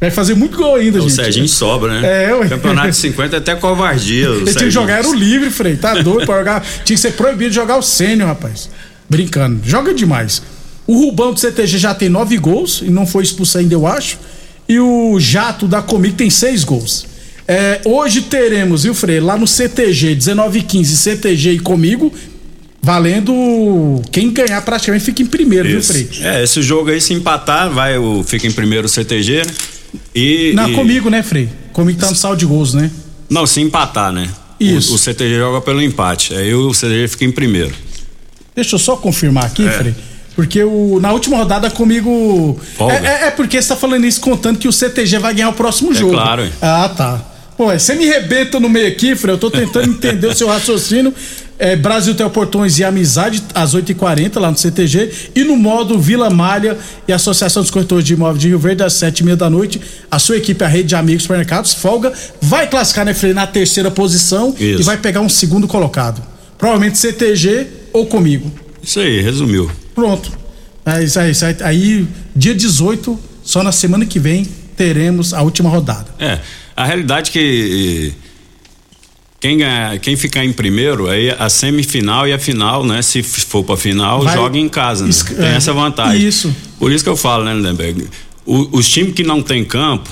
Vai 0.00 0.10
fazer 0.10 0.34
muito 0.34 0.56
gol 0.56 0.74
ainda, 0.74 0.98
o 0.98 1.02
gente. 1.02 1.12
O 1.12 1.14
Serginho 1.14 1.48
sobra, 1.48 2.00
né? 2.00 2.24
É, 2.26 2.34
ué. 2.34 2.48
Campeonato 2.48 2.90
de 2.90 2.96
50 2.96 3.36
é 3.36 3.38
até 3.38 3.54
covardia. 3.54 4.26
Ele 4.26 4.44
tinha 4.44 4.64
que 4.64 4.70
jogar 4.70 4.98
era 4.98 5.08
o 5.08 5.14
livre, 5.14 5.50
Frei. 5.50 5.76
Tá 5.76 5.94
doido 5.94 6.26
pra 6.26 6.38
jogar. 6.38 6.60
Tinha 6.84 6.96
que 6.96 6.98
ser 6.98 7.12
proibido 7.12 7.54
jogar 7.54 7.78
o 7.78 7.82
sênior, 7.82 8.28
rapaz. 8.28 8.68
Brincando. 9.08 9.60
Joga 9.64 9.94
demais. 9.94 10.42
O 10.86 10.98
Rubão 10.98 11.32
do 11.32 11.40
CTG 11.40 11.78
já 11.78 11.94
tem 11.94 12.08
nove 12.08 12.36
gols 12.36 12.82
e 12.82 12.90
não 12.90 13.06
foi 13.06 13.22
expulso 13.24 13.56
ainda, 13.56 13.74
eu 13.74 13.86
acho. 13.86 14.18
E 14.68 14.78
o 14.78 15.18
Jato 15.18 15.66
da 15.66 15.80
Comic 15.80 16.14
tem 16.16 16.28
seis 16.28 16.64
gols. 16.64 17.06
É, 17.46 17.80
hoje 17.84 18.22
teremos, 18.22 18.84
viu, 18.84 18.94
Frei, 18.94 19.20
lá 19.20 19.36
no 19.36 19.46
CTG, 19.46 20.14
19 20.14 20.58
e 20.60 20.62
15, 20.62 20.96
CTG 20.96 21.52
e 21.52 21.58
comigo, 21.58 22.12
valendo 22.82 24.00
quem 24.10 24.30
ganhar 24.30 24.60
praticamente 24.62 25.04
fica 25.04 25.22
em 25.22 25.26
primeiro, 25.26 25.68
Isso. 25.68 25.92
viu, 25.92 26.06
Frei? 26.08 26.26
É, 26.26 26.42
esse 26.44 26.62
jogo 26.62 26.90
aí, 26.90 27.00
se 27.00 27.12
empatar, 27.12 27.70
vai 27.70 27.98
o, 27.98 28.22
fica 28.24 28.46
em 28.46 28.52
primeiro 28.52 28.86
o 28.86 28.88
CTG, 28.88 29.38
né? 29.38 29.52
E, 30.14 30.52
Não, 30.56 30.70
e... 30.70 30.74
comigo, 30.74 31.08
né, 31.10 31.22
Frei? 31.22 31.48
Comigo 31.72 31.98
tá 32.00 32.08
no 32.10 32.16
saldo 32.16 32.38
de 32.38 32.46
gols, 32.46 32.74
né? 32.74 32.90
Não, 33.28 33.46
se 33.46 33.60
empatar, 33.60 34.12
né? 34.12 34.28
Isso. 34.58 34.92
O, 34.92 34.94
o 34.96 34.98
CTG 34.98 35.36
joga 35.36 35.60
pelo 35.60 35.82
empate, 35.82 36.34
aí 36.34 36.54
o 36.54 36.72
CTG 36.72 37.08
fica 37.08 37.24
em 37.24 37.30
primeiro. 37.30 37.72
Deixa 38.54 38.74
eu 38.74 38.78
só 38.78 38.96
confirmar 38.96 39.44
aqui, 39.44 39.66
É. 39.66 39.70
Frei. 39.70 39.94
Porque 40.34 40.62
o, 40.64 40.98
na 41.00 41.12
última 41.12 41.36
rodada 41.36 41.70
comigo. 41.70 42.58
É, 42.90 43.06
é- 43.06 43.26
é 43.28 43.30
porque 43.30 43.60
você 43.62 43.68
tá 43.68 43.76
falando 43.76 44.04
isso 44.04 44.20
contando 44.20 44.58
que 44.58 44.66
o 44.66 44.72
CTG 44.72 45.18
vai 45.18 45.32
ganhar 45.32 45.48
o 45.50 45.52
próximo 45.52 45.92
É 45.92 45.94
jogo. 45.94 46.12
claro. 46.12 46.50
Ah, 46.60 46.88
tá. 46.88 47.33
Pô, 47.56 47.66
você 47.72 47.94
me 47.94 48.04
rebenta 48.04 48.58
no 48.58 48.68
meio 48.68 48.88
aqui, 48.88 49.14
Frei. 49.14 49.34
Eu 49.34 49.38
tô 49.38 49.50
tentando 49.50 49.88
entender 49.90 50.26
o 50.26 50.34
seu 50.34 50.48
raciocínio. 50.48 51.14
É, 51.56 51.76
Brasil 51.76 52.14
tem 52.14 52.28
Portões 52.28 52.80
e 52.80 52.84
Amizade 52.84 53.40
às 53.54 53.74
8h40 53.74 54.40
lá 54.40 54.50
no 54.50 54.56
CTG. 54.56 55.10
E 55.36 55.44
no 55.44 55.56
modo 55.56 55.98
Vila 55.98 56.28
Malha 56.30 56.76
e 57.06 57.12
Associação 57.12 57.62
dos 57.62 57.70
Corretores 57.70 58.04
de 58.04 58.14
Imóveis 58.14 58.40
de 58.40 58.48
Rio 58.48 58.58
Verde 58.58 58.82
às 58.82 58.94
7h30 58.94 59.36
da 59.36 59.48
noite. 59.48 59.80
A 60.10 60.18
sua 60.18 60.36
equipe, 60.36 60.64
a 60.64 60.66
rede 60.66 60.88
de 60.88 60.96
amigos 60.96 61.22
supermercados, 61.22 61.74
folga, 61.74 62.12
vai 62.40 62.68
classificar, 62.68 63.04
né, 63.04 63.14
na 63.32 63.46
terceira 63.46 63.90
posição 63.90 64.54
Isso. 64.58 64.80
e 64.80 64.82
vai 64.82 64.96
pegar 64.96 65.20
um 65.20 65.28
segundo 65.28 65.68
colocado. 65.68 66.20
Provavelmente 66.58 66.98
CTG 66.98 67.66
ou 67.92 68.06
comigo. 68.06 68.50
Isso 68.82 68.98
aí, 68.98 69.20
resumiu. 69.20 69.70
Pronto. 69.94 70.32
É 70.84 71.02
isso 71.02 71.18
aí, 71.18 71.30
isso 71.30 71.44
aí, 71.44 71.56
aí, 71.60 72.06
dia 72.36 72.54
18, 72.54 73.18
só 73.42 73.62
na 73.62 73.72
semana 73.72 74.04
que 74.04 74.18
vem, 74.18 74.46
teremos 74.76 75.32
a 75.32 75.40
última 75.40 75.70
rodada. 75.70 76.06
É, 76.18 76.38
a 76.76 76.84
realidade 76.84 77.30
é 77.30 77.32
que 77.32 78.12
quem 79.40 79.58
ganhar, 79.58 79.98
quem 79.98 80.16
ficar 80.16 80.44
em 80.44 80.52
primeiro, 80.52 81.08
aí 81.08 81.30
a 81.38 81.48
semifinal 81.50 82.26
e 82.26 82.32
a 82.32 82.38
final, 82.38 82.84
né? 82.84 83.02
Se 83.02 83.22
for 83.22 83.62
pra 83.62 83.76
final, 83.76 84.22
Vai- 84.22 84.34
joga 84.34 84.58
em 84.58 84.68
casa, 84.68 85.06
né? 85.06 85.12
Tem 85.36 85.46
é, 85.46 85.56
essa 85.56 85.72
vantagem. 85.72 86.26
isso. 86.26 86.54
Por 86.78 86.90
isso 86.90 87.04
que 87.04 87.10
eu 87.10 87.16
falo, 87.16 87.44
né, 87.44 87.52
Lindenberg? 87.54 88.06
O- 88.46 88.78
os 88.78 88.88
times 88.88 89.12
que 89.14 89.22
não 89.22 89.42
tem 89.42 89.64
campo, 89.64 90.08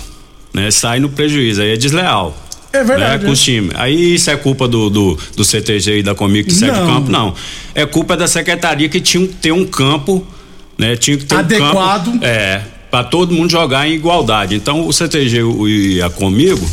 né, 0.52 0.70
saem 0.70 1.00
no 1.00 1.08
prejuízo, 1.08 1.62
aí 1.62 1.70
é 1.72 1.76
desleal. 1.76 2.36
É 2.74 2.82
verdade, 2.84 3.18
Né, 3.18 3.18
com 3.24 3.28
é. 3.28 3.32
os 3.32 3.40
times. 3.42 3.70
Aí 3.74 4.14
isso 4.14 4.30
é 4.30 4.36
culpa 4.36 4.66
do, 4.68 4.88
do, 4.88 5.18
do 5.36 5.44
CTG 5.44 5.98
e 5.98 6.02
da 6.02 6.14
Comigo 6.14 6.48
que 6.48 6.54
Não. 6.60 6.84
o 6.84 6.86
campo, 6.86 7.10
não. 7.10 7.34
É 7.74 7.84
culpa 7.84 8.16
da 8.16 8.26
secretaria 8.26 8.88
que 8.88 8.98
tinha 9.00 9.26
que 9.26 9.34
ter 9.34 9.52
um 9.52 9.66
campo, 9.66 10.26
né? 10.78 10.96
Tinha 10.96 11.16
que 11.18 11.24
ter 11.26 11.34
Adequado. 11.36 12.08
um 12.08 12.12
campo. 12.12 12.24
É, 12.24 12.62
para 12.92 13.04
todo 13.04 13.32
mundo 13.32 13.50
jogar 13.50 13.88
em 13.88 13.94
igualdade. 13.94 14.54
Então 14.54 14.86
o 14.86 14.92
CTG 14.92 15.38
e 15.66 16.02
a 16.02 16.10
Comigo, 16.10 16.70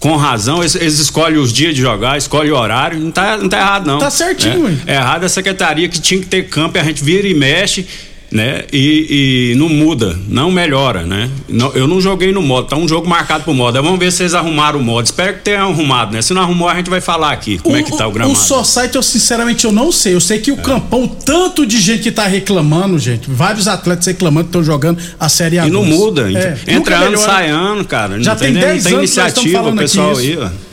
com 0.00 0.16
razão, 0.16 0.58
eles, 0.58 0.74
eles 0.74 0.98
escolhem 0.98 1.38
os 1.38 1.52
dias 1.52 1.76
de 1.76 1.80
jogar, 1.80 2.18
escolhem 2.18 2.50
o 2.50 2.56
horário, 2.56 2.98
não 2.98 3.12
tá, 3.12 3.36
não 3.36 3.48
tá 3.48 3.58
errado 3.58 3.86
não. 3.86 4.00
Tá 4.00 4.10
certinho, 4.10 4.66
é, 4.66 4.70
ué. 4.70 4.76
é 4.88 4.94
errado 4.96 5.22
a 5.22 5.28
secretaria 5.28 5.88
que 5.88 6.00
tinha 6.00 6.20
que 6.20 6.26
ter 6.26 6.48
campo 6.48 6.76
e 6.76 6.80
a 6.80 6.82
gente 6.82 7.04
vira 7.04 7.28
e 7.28 7.34
mexe, 7.34 7.86
né? 8.32 8.62
E, 8.72 9.52
e 9.52 9.54
não 9.56 9.68
muda, 9.68 10.16
não 10.28 10.50
melhora, 10.52 11.02
né? 11.04 11.28
Não- 11.48 11.72
eu 11.72 11.86
não 11.88 12.00
joguei 12.00 12.32
no 12.32 12.40
modo, 12.40 12.68
tá 12.68 12.76
um 12.76 12.86
jogo 12.86 13.08
marcado 13.08 13.44
pro 13.44 13.52
modo. 13.52 13.82
Vamos 13.82 13.98
ver 13.98 14.12
se 14.12 14.22
eles 14.22 14.34
arrumaram 14.34 14.78
o 14.78 14.82
modo. 14.82 15.04
Espero 15.04 15.34
que 15.34 15.40
tenham 15.40 15.70
arrumado, 15.70 16.12
né? 16.12 16.22
Se 16.22 16.32
não 16.32 16.42
arrumou, 16.42 16.68
a 16.68 16.74
gente 16.76 16.88
vai 16.88 17.00
falar 17.00 17.32
aqui 17.32 17.58
como 17.58 17.76
é 17.76 17.82
que 17.82 17.96
tá 17.96 18.06
o 18.06 18.12
gramado. 18.12 18.38
O 18.38 18.40
Society, 18.40 18.96
eu 18.96 19.02
sinceramente 19.02 19.64
eu 19.64 19.72
não 19.72 19.90
sei. 19.90 20.14
Eu 20.14 20.20
sei 20.20 20.38
que 20.38 20.52
o 20.52 20.56
campão, 20.58 21.08
tanto 21.08 21.66
de 21.66 21.80
gente 21.80 22.02
que 22.04 22.12
tá 22.12 22.26
reclamando, 22.26 22.98
gente, 22.98 23.28
vários 23.30 23.66
atletas 23.66 24.06
reclamando 24.06 24.44
que 24.44 24.48
estão 24.50 24.62
jogando 24.64 24.98
a 25.18 25.28
Série 25.28 25.58
A. 25.58 25.66
E 25.66 25.70
não 25.70 25.84
muda. 25.84 26.30
É, 26.32 26.56
Entra 26.68 26.96
ano, 26.96 27.04
melhora. 27.10 27.26
sai 27.26 27.48
ano, 27.50 27.84
cara. 27.84 28.22
Já 28.22 28.32
não 28.32 28.38
tem 28.38 28.52
nem- 28.52 28.62
10 28.62 28.84
não 28.84 28.90
tem 28.90 28.98
anos 28.98 29.10
que 29.10 29.16
nós 29.20 29.26
iniciativa, 29.32 29.58
o 29.58 29.62
falando 29.64 29.78
aqui 29.80 29.88
pessoal 29.88 30.12
isso. 30.12 30.20
aí, 30.20 30.38
ó. 30.38 30.69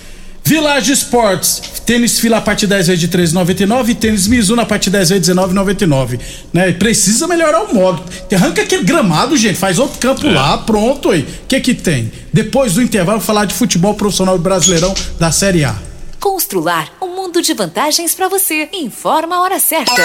Village 0.48 0.94
Sports, 0.94 1.62
tênis 1.86 2.20
fila 2.22 2.38
a 2.38 2.42
partir 2.42 2.68
de 2.68 2.76
10 2.76 2.88
vezes 2.88 3.02
de 3.02 3.10
13,99 3.10 3.90
e 3.90 3.96
tênis 3.96 4.28
Mizuno 4.28 4.62
a 4.62 4.66
partir 4.66 4.86
de 4.90 4.92
10 4.96 5.10
vezes 5.10 5.26
de 5.26 5.34
19,99. 5.34 6.18
Né? 6.54 6.72
Precisa 6.72 7.28
melhorar 7.28 7.64
o 7.64 7.76
modo. 7.76 8.02
Arranca 8.34 8.62
aquele 8.62 8.86
gramado, 8.86 9.36
gente, 9.36 9.58
faz 9.58 9.78
outro 9.78 10.00
campo 10.00 10.26
É. 10.26 10.32
lá, 10.32 10.58
pronto 10.60 11.10
aí. 11.10 11.24
O 11.44 11.48
que 11.50 11.60
que 11.60 11.74
tem? 11.74 12.10
Depois 12.32 12.76
do 12.76 12.82
intervalo, 12.82 13.20
falar 13.20 13.44
de 13.44 13.54
futebol 13.54 13.94
profissional 13.96 14.38
brasileirão 14.38 14.96
da 15.20 15.34
Série 15.34 15.66
A. 15.66 15.76
Constrular 16.18 16.94
um 17.02 17.14
mundo 17.14 17.42
de 17.42 17.54
vantagens 17.54 18.16
para 18.16 18.30
você. 18.30 18.70
Informa 18.72 19.36
a 19.36 19.42
hora 19.42 19.60
certa. 19.60 20.02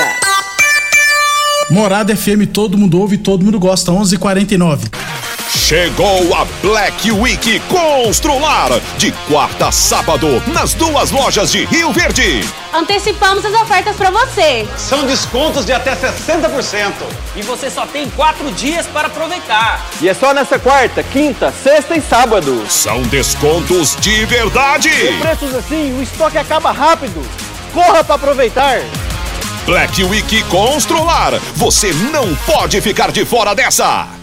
Morada 1.71 2.17
FM, 2.17 2.49
todo 2.53 2.77
mundo 2.77 2.99
ouve, 2.99 3.17
todo 3.17 3.45
mundo 3.45 3.61
gosta, 3.61 3.93
11:49. 3.93 4.89
Chegou 5.73 6.35
a 6.35 6.45
Black 6.61 7.11
Week 7.11 7.59
Constrular, 7.61 8.69
de 8.99 9.11
quarta 9.27 9.69
a 9.69 9.73
sábado, 9.73 10.29
nas 10.49 10.75
duas 10.75 11.11
lojas 11.11 11.51
de 11.51 11.65
Rio 11.65 11.91
Verde. 11.95 12.47
Antecipamos 12.75 13.43
as 13.43 13.55
ofertas 13.55 13.97
para 13.97 14.11
você. 14.11 14.69
São 14.77 15.07
descontos 15.07 15.65
de 15.65 15.73
até 15.73 15.97
60%. 15.97 16.93
E 17.35 17.41
você 17.41 17.71
só 17.71 17.87
tem 17.87 18.07
quatro 18.11 18.53
dias 18.53 18.87
para 18.87 19.07
aproveitar. 19.07 19.83
E 20.03 20.11
é 20.11 20.13
só 20.13 20.35
nessa 20.35 20.59
quarta, 20.59 21.03
quinta, 21.03 21.51
sexta 21.51 21.97
e 21.97 22.03
sábado. 22.03 22.67
São 22.69 23.01
descontos 23.05 23.97
de 23.97 24.27
verdade. 24.27 24.91
Preços 25.23 25.55
assim, 25.55 25.99
o 25.99 26.03
estoque 26.03 26.37
acaba 26.37 26.71
rápido. 26.71 27.27
Corra 27.73 28.05
para 28.05 28.17
aproveitar. 28.17 28.83
Black 29.65 30.05
Week 30.05 30.43
Constrular, 30.51 31.41
você 31.55 31.95
não 32.13 32.35
pode 32.45 32.79
ficar 32.83 33.11
de 33.11 33.25
fora 33.25 33.55
dessa. 33.55 34.21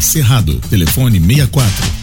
Cerrado. 0.00 0.58
Telefone 0.70 1.20
64 1.20 1.98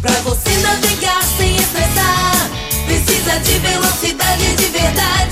Pra 0.00 0.12
você 0.22 0.50
navegar 0.58 1.20
sem 1.36 1.56
estressar, 1.56 2.50
precisa 2.86 3.38
de 3.40 3.58
velocidade 3.58 4.56
de 4.56 4.66
verdade. 4.66 5.31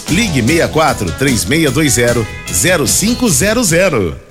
Ligue 0.09 0.41
64 0.41 1.17
3620 1.17 2.25
0500. 2.53 4.30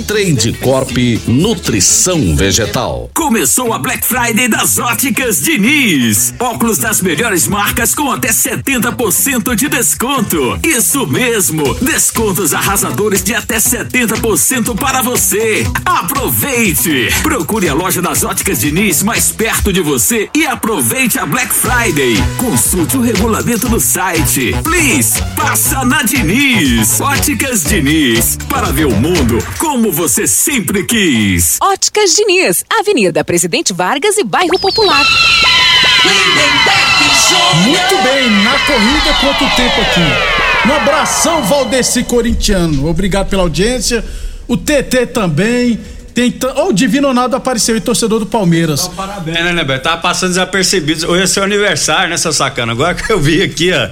Trade 0.01 0.31
Edcorp 0.49 0.91
Nutrição 1.27 2.35
Vegetal. 2.35 3.09
Começou 3.13 3.73
a 3.73 3.79
Black 3.79 4.05
Friday 4.05 4.47
das 4.47 4.79
Óticas 4.79 5.41
Diniz. 5.41 6.33
Óculos 6.39 6.77
das 6.77 7.01
melhores 7.01 7.47
marcas 7.47 7.93
com 7.93 8.11
até 8.11 8.29
70% 8.29 9.55
de 9.55 9.67
desconto. 9.67 10.59
Isso 10.63 11.05
mesmo, 11.05 11.73
descontos 11.75 12.53
arrasadores 12.53 13.23
de 13.23 13.33
até 13.33 13.57
70% 13.57 14.75
para 14.77 15.01
você. 15.01 15.65
Aproveite! 15.85 17.09
Procure 17.21 17.69
a 17.69 17.73
loja 17.73 18.01
das 18.01 18.23
Óticas 18.23 18.59
Diniz 18.59 19.03
mais 19.03 19.31
perto 19.31 19.71
de 19.71 19.81
você 19.81 20.29
e 20.33 20.45
aproveite 20.45 21.19
a 21.19 21.25
Black 21.25 21.53
Friday. 21.53 22.15
Consulte 22.37 22.97
o 22.97 23.01
regulamento 23.01 23.69
no 23.69 23.79
site. 23.79 24.55
Please, 24.63 25.21
passa 25.35 25.83
na 25.85 26.03
Diniz. 26.03 26.99
Óticas 26.99 27.63
Diniz, 27.63 28.37
para 28.49 28.71
ver 28.71 28.85
o 28.85 28.95
mundo 28.95 29.37
como 29.57 29.90
você 29.91 30.25
sempre 30.25 30.83
quis. 30.83 31.57
Óticas 31.61 32.15
Diniz, 32.15 32.63
Avenida 32.69 33.23
Presidente 33.23 33.73
Vargas 33.73 34.17
e 34.17 34.23
Bairro 34.23 34.59
Popular. 34.59 35.05
Muito 37.63 38.03
bem, 38.03 38.29
na 38.43 38.57
corrida, 38.59 39.13
quanto 39.19 39.55
tempo 39.55 39.81
aqui? 39.81 40.67
Um 40.67 40.73
abração, 40.73 41.43
Valdeci 41.43 42.03
Corintiano. 42.03 42.87
Obrigado 42.87 43.29
pela 43.29 43.43
audiência. 43.43 44.03
O 44.47 44.57
TT 44.57 45.07
também. 45.07 45.79
Tem 46.13 46.29
t... 46.29 46.45
oh, 46.45 46.69
o 46.69 46.73
Divino 46.73 47.07
Ronaldo 47.07 47.35
apareceu 47.35 47.75
e 47.77 47.81
torcedor 47.81 48.19
do 48.19 48.25
Palmeiras. 48.25 48.81
Então, 48.81 48.95
parabéns, 48.95 49.43
né, 49.43 49.53
Nebeto? 49.53 49.83
Tava 49.83 50.01
passando 50.01 50.29
desapercebido. 50.29 51.09
Hoje 51.09 51.23
é 51.23 51.27
seu 51.27 51.43
aniversário, 51.43 52.09
né, 52.09 52.17
seu 52.17 52.33
sacana? 52.33 52.73
Agora 52.73 52.93
que 52.95 53.11
eu 53.11 53.19
vi 53.19 53.41
aqui, 53.41 53.71
ó. 53.71 53.89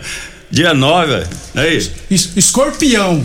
Dia 0.51 0.73
9, 0.73 1.23
é 1.55 1.73
isso? 1.73 1.91
Es 2.09 2.31
Escorpião. 2.35 3.23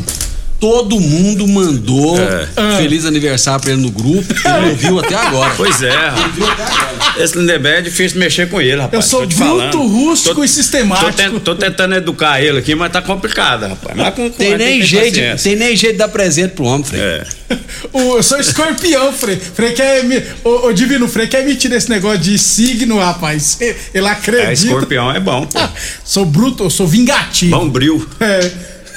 Todo 0.65 0.99
mundo 0.99 1.47
mandou 1.47 2.17
é. 2.19 2.79
feliz 2.79 3.05
aniversário 3.05 3.61
pra 3.61 3.73
ele 3.73 3.83
no 3.83 3.91
grupo. 3.91 4.25
Ele 4.33 4.67
não 4.67 4.75
viu 4.75 4.99
até 4.99 5.15
agora. 5.15 5.53
Pois 5.59 5.83
é, 5.83 5.91
rapaz. 5.91 7.19
Esse 7.19 7.37
Lindeberg 7.37 7.81
é 7.81 7.83
difícil 7.83 8.19
mexer 8.19 8.49
com 8.49 8.63
ele, 8.63 8.81
rapaz. 8.81 8.95
Eu 8.95 9.03
sou 9.03 9.21
bruto, 9.27 9.37
falando. 9.37 9.83
rústico 9.87 10.37
tô, 10.37 10.43
e 10.43 10.49
sistemático. 10.49 11.11
Tô, 11.11 11.17
tent, 11.17 11.41
tô, 11.41 11.55
tentando 11.55 11.95
educar 11.97 12.43
ele 12.43 12.61
aqui, 12.61 12.75
mas 12.75 12.91
tá 12.91 13.03
complicado, 13.03 13.67
rapaz. 13.67 13.95
Mas 13.95 14.15
com, 14.15 14.31
com 14.31 14.39
tem, 14.39 14.57
nem 14.57 14.79
tem 14.79 14.83
jeito, 14.83 15.43
tem 15.43 15.55
nem 15.55 15.77
jeito 15.77 15.93
de 15.93 15.99
dar 15.99 16.09
presente 16.09 16.53
pro 16.55 16.65
homem, 16.65 16.83
Frei. 16.83 17.03
É. 17.03 17.27
eu 17.93 18.23
sou 18.23 18.41
escorpião, 18.41 19.13
Frei. 19.13 19.37
Frei 19.37 19.73
quer 19.73 20.03
me. 20.03 20.17
Ô, 20.43 20.69
ô, 20.69 20.73
Divino, 20.73 21.07
Frei 21.07 21.27
quer 21.27 21.45
me 21.45 21.55
tirar 21.57 21.77
esse 21.77 21.91
negócio 21.91 22.21
de 22.21 22.39
signo, 22.39 22.99
rapaz. 22.99 23.59
Ele 23.93 24.09
acredita. 24.09 24.49
É, 24.49 24.55
escorpião 24.55 25.13
é 25.13 25.21
bom, 25.21 25.45
pô. 25.45 25.61
sou 26.03 26.25
bruto, 26.25 26.65
eu 26.65 26.71
sou 26.71 26.87
vingativo. 26.87 27.51
Bom 27.51 27.69
bril. 27.69 28.09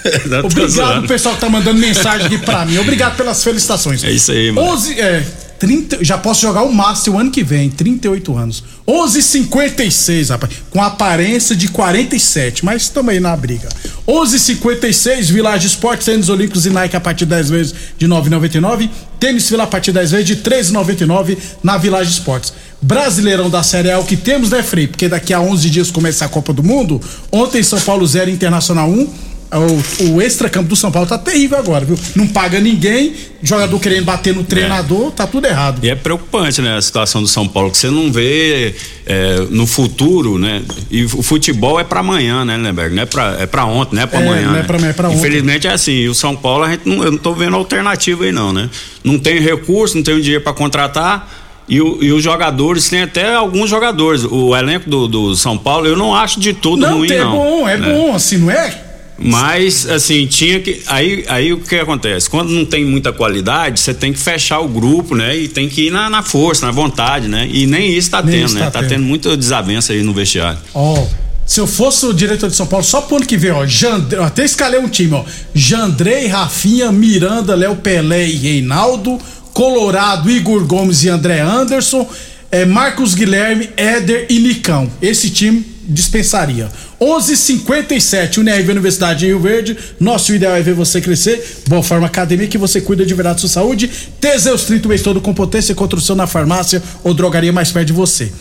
Obrigado, 0.43 1.07
pessoal 1.07 1.35
que 1.35 1.41
tá 1.41 1.49
mandando 1.49 1.79
mensagem 1.79 2.27
aqui 2.27 2.37
pra 2.37 2.65
mim. 2.65 2.77
Obrigado 2.77 3.15
pelas 3.15 3.43
felicitações. 3.43 4.03
É 4.03 4.11
isso 4.11 4.31
aí, 4.31 4.51
mano. 4.51 4.69
11, 4.69 4.99
é, 4.99 5.23
30, 5.59 6.03
já 6.03 6.17
posso 6.17 6.41
jogar 6.41 6.63
o 6.63 6.73
Master 6.73 7.13
o 7.13 7.19
ano 7.19 7.31
que 7.31 7.43
vem, 7.43 7.69
38 7.69 8.37
anos. 8.37 8.63
11:56, 8.87 10.29
rapaz, 10.29 10.53
com 10.69 10.81
aparência 10.81 11.55
de 11.55 11.67
47, 11.67 12.63
mas 12.63 12.83
estamos 12.83 13.11
aí 13.11 13.19
na 13.19 13.35
briga. 13.35 13.67
11:56 14.07 15.29
Village 15.29 15.67
Esportes, 15.67 16.05
tênis 16.05 16.29
olímpicos 16.29 16.65
e 16.65 16.69
Nike 16.69 16.95
a 16.95 17.01
partir 17.01 17.25
de 17.25 17.31
10 17.31 17.49
vezes 17.49 17.73
de 17.97 18.07
9,99. 18.07 18.89
Tênis 19.19 19.47
Fila 19.47 19.63
a 19.63 19.67
partir 19.67 19.91
de 19.91 19.99
10 19.99 20.11
vezes 20.11 20.27
de 20.27 20.35
3,99 20.37 21.37
na 21.63 21.77
Village 21.77 22.11
Esportes. 22.11 22.53
Brasileirão 22.79 23.49
da 23.49 23.63
Série 23.63 23.89
A, 23.89 23.99
o 23.99 24.05
que 24.05 24.15
temos, 24.15 24.51
né, 24.51 24.61
Frei? 24.61 24.87
Porque 24.87 25.09
daqui 25.09 25.33
a 25.33 25.41
11 25.41 25.69
dias 25.69 25.89
começa 25.89 26.25
a 26.25 26.29
Copa 26.29 26.53
do 26.53 26.61
Mundo. 26.61 27.01
Ontem 27.31 27.63
São 27.63 27.79
Paulo 27.79 28.05
0 28.05 28.29
Internacional 28.29 28.87
1 28.87 29.09
o, 29.51 30.13
o 30.13 30.21
extra-campo 30.21 30.67
do 30.67 30.75
São 30.75 30.91
Paulo 30.91 31.07
tá 31.07 31.17
terrível 31.17 31.57
agora, 31.57 31.85
viu? 31.85 31.97
Não 32.15 32.27
paga 32.27 32.59
ninguém, 32.59 33.13
jogador 33.41 33.79
querendo 33.79 34.03
bater 34.03 34.35
no 34.35 34.43
treinador, 34.43 35.07
é. 35.07 35.11
tá 35.11 35.27
tudo 35.27 35.47
errado. 35.47 35.79
E 35.83 35.89
é 35.89 35.95
preocupante, 35.95 36.61
né, 36.61 36.75
a 36.75 36.81
situação 36.81 37.21
do 37.21 37.27
São 37.27 37.47
Paulo, 37.47 37.71
que 37.71 37.77
você 37.77 37.89
não 37.89 38.11
vê 38.11 38.75
é, 39.05 39.37
no 39.49 39.65
futuro, 39.65 40.37
né? 40.37 40.63
E 40.91 41.05
o 41.05 41.23
futebol 41.23 41.79
é 41.79 41.83
para 41.83 42.01
amanhã, 42.01 42.43
né, 42.43 42.57
Lemberg? 42.57 42.93
Não 42.93 43.03
é 43.03 43.05
pra, 43.05 43.37
é 43.39 43.45
pra 43.45 43.63
ontem, 43.65 43.95
não 43.95 44.03
é 44.03 44.05
pra 44.05 44.19
é, 44.19 44.23
amanhã. 44.23 44.47
Não 44.47 44.55
é 44.55 44.59
né? 44.59 44.63
pra, 44.63 44.77
é 44.79 44.93
pra 44.93 45.07
ontem. 45.07 45.17
Infelizmente 45.17 45.67
é 45.67 45.71
assim, 45.71 45.93
e 45.93 46.09
o 46.09 46.15
São 46.15 46.35
Paulo, 46.35 46.65
a 46.65 46.71
gente 46.71 46.87
não, 46.87 47.03
eu 47.03 47.11
não 47.11 47.19
tô 47.19 47.33
vendo 47.33 47.55
alternativa 47.55 48.25
aí 48.25 48.33
não, 48.33 48.51
né? 48.51 48.69
Não 49.03 49.17
tem 49.17 49.39
recurso, 49.39 49.95
não 49.95 50.03
tem 50.03 50.19
dinheiro 50.19 50.43
para 50.43 50.53
contratar. 50.53 51.45
E, 51.69 51.81
o, 51.81 52.01
e, 52.01 52.13
os 52.13 52.23
jogadores, 52.23 52.87
tem 52.89 53.01
até 53.01 53.33
alguns 53.33 53.69
jogadores. 53.69 54.23
O 54.23 54.55
elenco 54.55 54.89
do, 54.89 55.07
do 55.07 55.35
São 55.35 55.57
Paulo, 55.57 55.85
eu 55.85 55.97
não 55.97 56.15
acho 56.15 56.39
de 56.39 56.53
tudo 56.53 56.81
não, 56.81 56.99
ruim, 56.99 57.11
é 57.11 57.19
não. 57.19 57.33
É 57.33 57.37
bom, 57.37 57.69
é 57.69 57.77
né? 57.77 57.93
bom, 57.93 58.15
assim, 58.15 58.37
não 58.37 58.51
é? 58.51 58.86
Mas, 59.17 59.89
assim, 59.89 60.27
tinha 60.27 60.59
que. 60.59 60.81
Aí, 60.87 61.25
aí 61.27 61.53
o 61.53 61.59
que 61.59 61.75
acontece? 61.75 62.29
Quando 62.29 62.49
não 62.49 62.65
tem 62.65 62.85
muita 62.85 63.11
qualidade, 63.11 63.79
você 63.79 63.93
tem 63.93 64.13
que 64.13 64.19
fechar 64.19 64.59
o 64.59 64.67
grupo, 64.67 65.15
né? 65.15 65.35
E 65.35 65.47
tem 65.47 65.67
que 65.67 65.87
ir 65.87 65.91
na, 65.91 66.09
na 66.09 66.21
força, 66.21 66.65
na 66.65 66.71
vontade, 66.71 67.27
né? 67.27 67.47
E 67.51 67.65
nem 67.65 67.91
isso 67.91 68.11
tá 68.11 68.21
nem 68.21 68.41
tendo, 68.41 68.53
né? 68.53 68.61
Tá, 68.65 68.81
tá 68.81 68.83
tendo. 68.83 69.03
muita 69.03 69.35
desavença 69.35 69.93
aí 69.93 70.03
no 70.03 70.13
vestiário. 70.13 70.59
Ó. 70.73 70.99
Oh. 70.99 71.27
Se 71.47 71.61
eu 71.61 71.65
fosse 71.65 72.05
o 72.05 72.13
diretor 72.13 72.49
de 72.49 72.57
São 72.57 72.67
Paulo, 72.67 72.83
só 72.83 72.99
pro 72.99 73.15
ano 73.15 73.25
que 73.25 73.37
vem, 73.37 73.51
ó, 73.51 73.65
Jandre, 73.65 74.19
até 74.19 74.43
escalei 74.43 74.81
um 74.81 74.89
time, 74.89 75.13
ó. 75.13 75.23
Jandrei, 75.55 76.27
Rafinha, 76.27 76.91
Miranda, 76.91 77.55
Léo 77.55 77.77
Pelé 77.77 78.27
e 78.27 78.35
Reinaldo, 78.35 79.17
Colorado, 79.53 80.29
Igor 80.29 80.65
Gomes 80.65 81.05
e 81.05 81.09
André 81.09 81.39
Anderson, 81.39 82.07
é, 82.51 82.65
Marcos 82.65 83.15
Guilherme, 83.15 83.69
Éder 83.77 84.27
e 84.29 84.39
Nicão. 84.39 84.91
Esse 85.01 85.29
time 85.29 85.65
dispensaria. 85.87 86.69
11:57 86.99 88.39
Unirv 88.39 88.69
Universidade 88.69 89.25
em 89.25 89.29
Rio 89.29 89.39
Verde. 89.39 89.77
Nosso 89.99 90.33
ideal 90.33 90.55
é 90.55 90.61
ver 90.61 90.73
você 90.73 90.99
crescer. 90.99 91.61
Boa 91.67 91.83
Forma 91.83 92.07
Academia 92.07 92.47
que 92.47 92.57
você 92.57 92.81
cuida 92.81 93.05
de 93.05 93.13
verdade 93.13 93.35
da 93.35 93.41
sua 93.41 93.49
saúde. 93.49 93.89
Teseus 94.19 94.63
30 94.65 94.87
o 94.87 94.89
mês 94.89 95.01
todo 95.01 95.21
com 95.21 95.33
potência 95.33 95.71
e 95.71 95.75
construção 95.75 96.15
na 96.15 96.27
farmácia 96.27 96.81
ou 97.03 97.13
drogaria 97.13 97.53
mais 97.53 97.71
perto 97.71 97.87
de 97.87 97.93
você. 97.93 98.31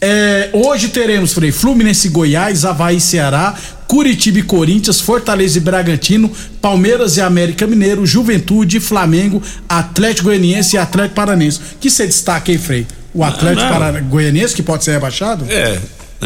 É, 0.00 0.50
hoje 0.52 0.88
teremos 0.88 1.32
Frei 1.32 1.50
Fluminense 1.50 2.08
Goiás, 2.08 2.64
Havaí 2.64 3.00
Ceará, 3.00 3.54
Curitiba 3.86 4.38
e 4.38 4.42
Corinthians, 4.42 5.00
Fortaleza 5.00 5.56
e 5.56 5.60
Bragantino, 5.60 6.30
Palmeiras 6.60 7.16
e 7.16 7.20
América 7.20 7.66
Mineiro, 7.66 8.04
Juventude, 8.04 8.80
Flamengo, 8.80 9.42
Atlético 9.68 10.28
Goianiense 10.28 10.76
e 10.76 10.78
Atlético 10.78 11.14
Paranense. 11.14 11.60
Que 11.80 11.88
você 11.88 12.06
destaca 12.06 12.52
aí, 12.52 12.58
Frei? 12.58 12.86
O 13.14 13.22
Atlético 13.22 13.64
Goianiense 14.10 14.54
que 14.54 14.62
pode 14.62 14.84
ser 14.84 14.92
rebaixado? 14.92 15.46
É, 15.48 15.78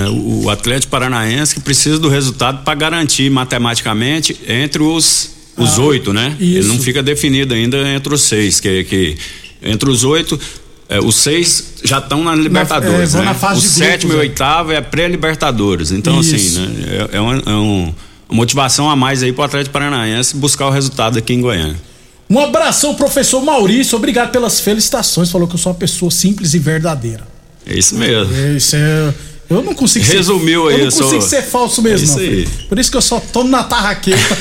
o 0.07 0.51
Atlético 0.51 0.91
Paranaense 0.91 1.55
que 1.55 1.61
precisa 1.61 1.99
do 1.99 2.09
resultado 2.09 2.63
para 2.63 2.75
garantir 2.75 3.31
matematicamente 3.31 4.39
entre 4.47 4.83
os 4.83 5.37
os 5.57 5.77
ah, 5.77 5.83
oito, 5.83 6.13
né? 6.13 6.37
Isso. 6.39 6.59
Ele 6.59 6.69
não 6.69 6.79
fica 6.79 7.03
definido 7.03 7.53
ainda 7.53 7.79
entre 7.89 8.15
os 8.15 8.23
seis, 8.23 8.61
que, 8.61 8.85
que 8.85 9.19
entre 9.61 9.91
os 9.91 10.05
oito 10.05 10.39
é, 10.89 10.99
os 11.01 11.17
seis 11.17 11.75
já 11.85 11.99
estão 11.99 12.25
na 12.25 12.35
Libertadores, 12.35 13.13
na, 13.13 13.21
é, 13.21 13.25
né? 13.25 13.37
Na 13.41 13.53
o 13.53 13.61
sétimo 13.61 14.13
grupos, 14.13 14.15
e 14.15 14.17
o 14.17 14.19
oitavo 14.19 14.73
é 14.73 14.81
pré-Libertadores. 14.81 15.93
Então, 15.93 16.19
assim, 16.19 16.37
Isso. 16.37 16.61
assim, 16.61 16.69
né? 16.69 17.09
É, 17.13 17.17
é, 17.17 17.21
uma, 17.21 17.35
é 17.35 17.51
um, 17.51 17.95
uma 18.29 18.37
motivação 18.37 18.89
a 18.89 18.97
mais 18.97 19.23
aí 19.23 19.33
pro 19.33 19.43
Atlético 19.43 19.73
Paranaense 19.73 20.37
buscar 20.37 20.67
o 20.67 20.71
resultado 20.71 21.19
aqui 21.19 21.35
em 21.35 21.41
Goiânia. 21.41 21.77
Um 22.31 22.39
abração, 22.39 22.95
professor 22.95 23.43
Maurício. 23.43 23.97
Obrigado 23.97 24.31
pelas 24.31 24.61
felicitações. 24.61 25.31
Falou 25.31 25.47
que 25.47 25.55
eu 25.55 25.59
sou 25.59 25.73
uma 25.73 25.79
pessoa 25.79 26.11
simples 26.11 26.55
e 26.55 26.59
verdadeira. 26.59 27.27
É 27.67 27.79
isso 27.79 27.95
mesmo. 27.95 28.35
É, 28.35 28.53
isso 28.53 28.77
é 28.77 29.15
eu 29.51 29.63
não 29.63 29.75
consigo 29.75 30.05
Resumiu 30.05 30.69
ser, 30.69 30.75
aí, 30.75 30.81
Eu 30.81 30.85
não 30.87 30.93
consigo 30.93 31.23
ser 31.23 31.43
falso 31.43 31.81
mesmo, 31.83 32.01
é 32.01 32.05
isso 32.05 32.17
não. 32.17 32.23
Aí. 32.23 32.49
Por 32.69 32.79
isso 32.79 32.91
que 32.91 32.97
eu 32.97 33.03
só 33.03 33.19
tomo 33.19 33.49
na 33.49 33.65
tarraqueta. 33.65 34.19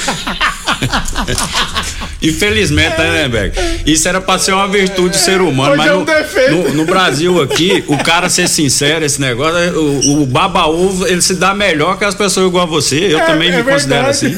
Infelizmente, 2.22 2.98
né, 2.98 3.24
Lemberg? 3.24 3.56
Isso 3.86 4.08
era 4.08 4.20
pra 4.20 4.38
ser 4.38 4.52
uma 4.52 4.68
virtude 4.68 5.10
do 5.10 5.18
ser 5.18 5.40
humano, 5.40 5.72
Hoje 5.72 5.78
mas 5.78 5.88
é 5.88 5.94
um 5.94 6.04
no, 6.04 6.64
no, 6.64 6.74
no, 6.76 6.86
Brasil 6.86 7.42
aqui, 7.42 7.84
o 7.88 7.98
cara 7.98 8.28
ser 8.28 8.50
sincero, 8.50 9.06
esse 9.06 9.22
negócio, 9.22 9.80
o, 9.80 10.24
o 10.24 10.26
baba-ovo, 10.26 11.08
ele 11.08 11.22
se 11.22 11.36
dá 11.36 11.54
melhor 11.54 11.98
que 11.98 12.04
as 12.04 12.16
pessoas 12.16 12.48
igual 12.48 12.64
a 12.64 12.68
você. 12.68 13.14
Eu 13.14 13.20
é, 13.20 13.26
também 13.26 13.50
é 13.50 13.58
me 13.58 13.64
verdade. 13.64 13.78
considero 13.78 14.08
assim. 14.08 14.38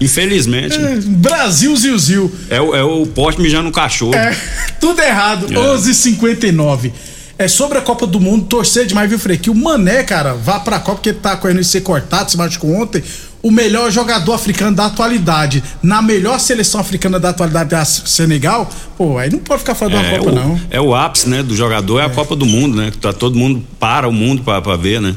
Infelizmente. 0.00 0.76
É, 0.78 0.96
Brasil, 1.06 1.76
Zil, 1.76 1.98
Zil. 1.98 2.32
É, 2.50 2.56
é 2.56 2.82
o 2.82 3.06
poste 3.06 3.40
mijando 3.40 3.64
no 3.64 3.72
cachorro. 3.72 4.14
É, 4.14 4.34
tudo 4.80 5.00
errado. 5.00 5.46
É. 5.50 5.54
11:59 5.54 6.90
é 7.38 7.48
sobre 7.48 7.78
a 7.78 7.80
Copa 7.80 8.06
do 8.06 8.20
Mundo, 8.20 8.46
torcer 8.46 8.86
demais, 8.86 9.08
viu, 9.08 9.18
Frei? 9.18 9.36
Que 9.36 9.50
o 9.50 9.54
Mané, 9.54 10.02
cara, 10.02 10.34
vá 10.34 10.60
pra 10.60 10.78
Copa 10.78 10.96
porque 10.96 11.10
ele 11.10 11.18
tá 11.18 11.36
correndo 11.36 11.60
de 11.60 11.64
ser 11.64 11.80
cortado, 11.80 12.30
se 12.30 12.36
machucou 12.36 12.72
ontem. 12.72 13.02
O 13.42 13.50
melhor 13.50 13.90
jogador 13.90 14.34
africano 14.34 14.76
da 14.76 14.86
atualidade, 14.86 15.64
na 15.82 16.00
melhor 16.00 16.38
seleção 16.38 16.80
africana 16.80 17.18
da 17.18 17.30
atualidade 17.30 17.70
da 17.70 17.84
Senegal, 17.84 18.70
pô, 18.96 19.18
aí 19.18 19.30
não 19.30 19.40
pode 19.40 19.60
ficar 19.60 19.74
falando 19.74 19.96
é, 19.96 20.12
da 20.12 20.18
Copa, 20.18 20.30
o, 20.30 20.34
não. 20.34 20.60
É 20.70 20.80
o 20.80 20.94
ápice, 20.94 21.28
né, 21.28 21.42
do 21.42 21.56
jogador, 21.56 21.98
é, 21.98 22.02
é, 22.02 22.06
a 22.06 22.10
Copa 22.10 22.36
do 22.36 22.46
Mundo, 22.46 22.76
né? 22.76 22.92
Tá 23.00 23.12
todo 23.12 23.36
mundo 23.36 23.64
para 23.80 24.08
o 24.08 24.12
mundo 24.12 24.42
pra, 24.42 24.62
pra 24.62 24.76
ver, 24.76 25.00
né? 25.00 25.16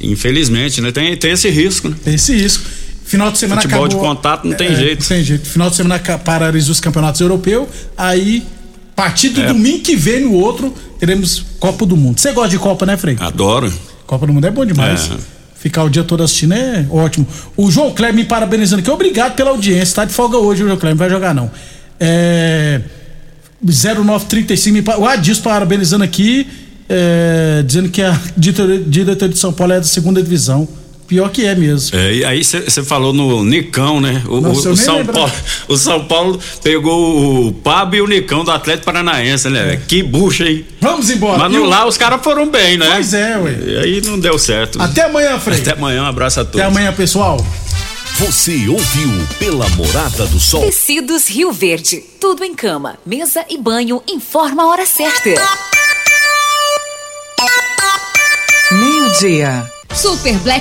Infelizmente, 0.00 0.80
né? 0.80 0.92
Tem, 0.92 1.16
tem 1.16 1.32
esse 1.32 1.48
risco, 1.50 1.88
né? 1.88 1.96
Tem 2.04 2.14
esse 2.14 2.36
risco. 2.36 2.64
Final 3.04 3.30
de 3.30 3.38
semana 3.38 3.60
Futebol 3.60 3.84
acabou, 3.84 4.00
de 4.00 4.08
contato 4.08 4.48
não 4.48 4.56
tem 4.56 4.68
é, 4.68 4.74
jeito. 4.76 5.00
Não 5.00 5.08
tem 5.08 5.24
jeito. 5.24 5.46
Final 5.46 5.70
de 5.70 5.76
semana 5.76 6.00
paralisou 6.24 6.72
os 6.72 6.80
campeonatos 6.80 7.20
europeus, 7.20 7.68
aí 7.96 8.44
a 8.96 9.02
partir 9.02 9.30
do 9.30 9.42
é. 9.42 9.46
domingo 9.48 9.80
que 9.82 9.96
vem 9.96 10.20
no 10.20 10.32
outro, 10.34 10.72
teremos 11.00 11.44
Copa 11.58 11.84
do 11.84 11.96
Mundo. 11.96 12.20
Você 12.20 12.30
gosta 12.32 12.50
de 12.50 12.58
Copa, 12.58 12.86
né, 12.86 12.96
Frei? 12.96 13.16
Adoro. 13.18 13.72
Copa 14.06 14.26
do 14.26 14.32
Mundo 14.32 14.46
é 14.46 14.50
bom 14.50 14.64
demais. 14.64 15.10
É. 15.10 15.16
Ficar 15.56 15.82
o 15.82 15.90
dia 15.90 16.04
todo 16.04 16.22
assistindo 16.22 16.54
é 16.54 16.86
ótimo. 16.90 17.26
O 17.56 17.70
João 17.70 17.90
Kleber 17.92 18.14
me 18.14 18.24
parabenizando 18.24 18.80
aqui. 18.80 18.90
Obrigado 18.90 19.34
pela 19.34 19.50
audiência. 19.50 19.96
Tá 19.96 20.04
de 20.04 20.12
folga 20.12 20.36
hoje, 20.36 20.62
o 20.62 20.66
João 20.66 20.78
Kleber. 20.78 20.94
Não 20.94 20.98
vai 20.98 21.10
jogar, 21.10 21.34
não. 21.34 21.50
É. 21.98 22.80
0935. 23.62 24.72
me 24.74 24.82
pa- 24.82 24.96
O 24.96 25.06
Adilson 25.06 25.42
parabenizando 25.42 26.04
aqui, 26.04 26.46
é, 26.88 27.62
dizendo 27.66 27.88
que 27.88 28.02
a 28.02 28.16
diretoria 28.86 29.32
de 29.32 29.38
São 29.38 29.52
Paulo 29.52 29.72
é 29.72 29.78
da 29.78 29.84
segunda 29.84 30.22
divisão. 30.22 30.68
Pior 31.06 31.28
que 31.30 31.44
é 31.44 31.54
mesmo. 31.54 31.96
É, 31.98 32.14
e 32.14 32.24
aí 32.24 32.42
você 32.42 32.82
falou 32.82 33.12
no 33.12 33.44
Nicão, 33.44 34.00
né? 34.00 34.22
O, 34.26 34.40
Nossa, 34.40 34.70
o- 34.70 34.72
o 34.72 34.76
São. 34.76 35.04
Paulo, 35.04 35.32
o 35.68 35.76
São 35.76 36.04
Paulo 36.06 36.40
pegou 36.62 37.46
o 37.48 37.52
Pablo 37.52 37.96
e 37.96 38.00
o 38.00 38.06
Nicão 38.06 38.42
do 38.42 38.50
Atlético 38.50 38.86
Paranaense, 38.86 39.48
né? 39.50 39.62
velho? 39.64 39.80
Que 39.86 40.02
bucha, 40.02 40.44
hein? 40.48 40.64
Vamos 40.80 41.10
embora. 41.10 41.38
Mas 41.38 41.52
no 41.52 41.62
o- 41.64 41.68
lá 41.68 41.86
os 41.86 41.98
caras 41.98 42.22
foram 42.22 42.48
bem, 42.50 42.78
né? 42.78 42.88
Pois 42.92 43.12
é, 43.12 43.36
ué. 43.38 43.58
E 43.66 43.78
aí 43.78 44.00
não 44.02 44.18
deu 44.18 44.38
certo. 44.38 44.80
Até 44.80 45.02
amanhã, 45.02 45.38
Frei. 45.38 45.60
Até 45.60 45.72
amanhã, 45.72 46.02
um 46.02 46.06
abraço 46.06 46.40
a 46.40 46.44
todos. 46.44 46.60
Até 46.60 46.68
amanhã, 46.68 46.92
pessoal. 46.92 47.44
Você 48.18 48.68
ouviu 48.68 49.10
pela 49.38 49.68
Morada 49.70 50.24
do 50.26 50.38
Sol. 50.38 50.62
Tecidos 50.62 51.28
Rio 51.28 51.52
Verde. 51.52 52.02
Tudo 52.20 52.44
em 52.44 52.54
cama, 52.54 52.96
mesa 53.04 53.44
e 53.50 53.58
banho. 53.58 54.00
Informa 54.08 54.62
a 54.62 54.66
hora 54.68 54.86
certa. 54.86 55.30
Meio-dia. 58.70 59.70
Super 59.94 60.32
Black 60.38 60.52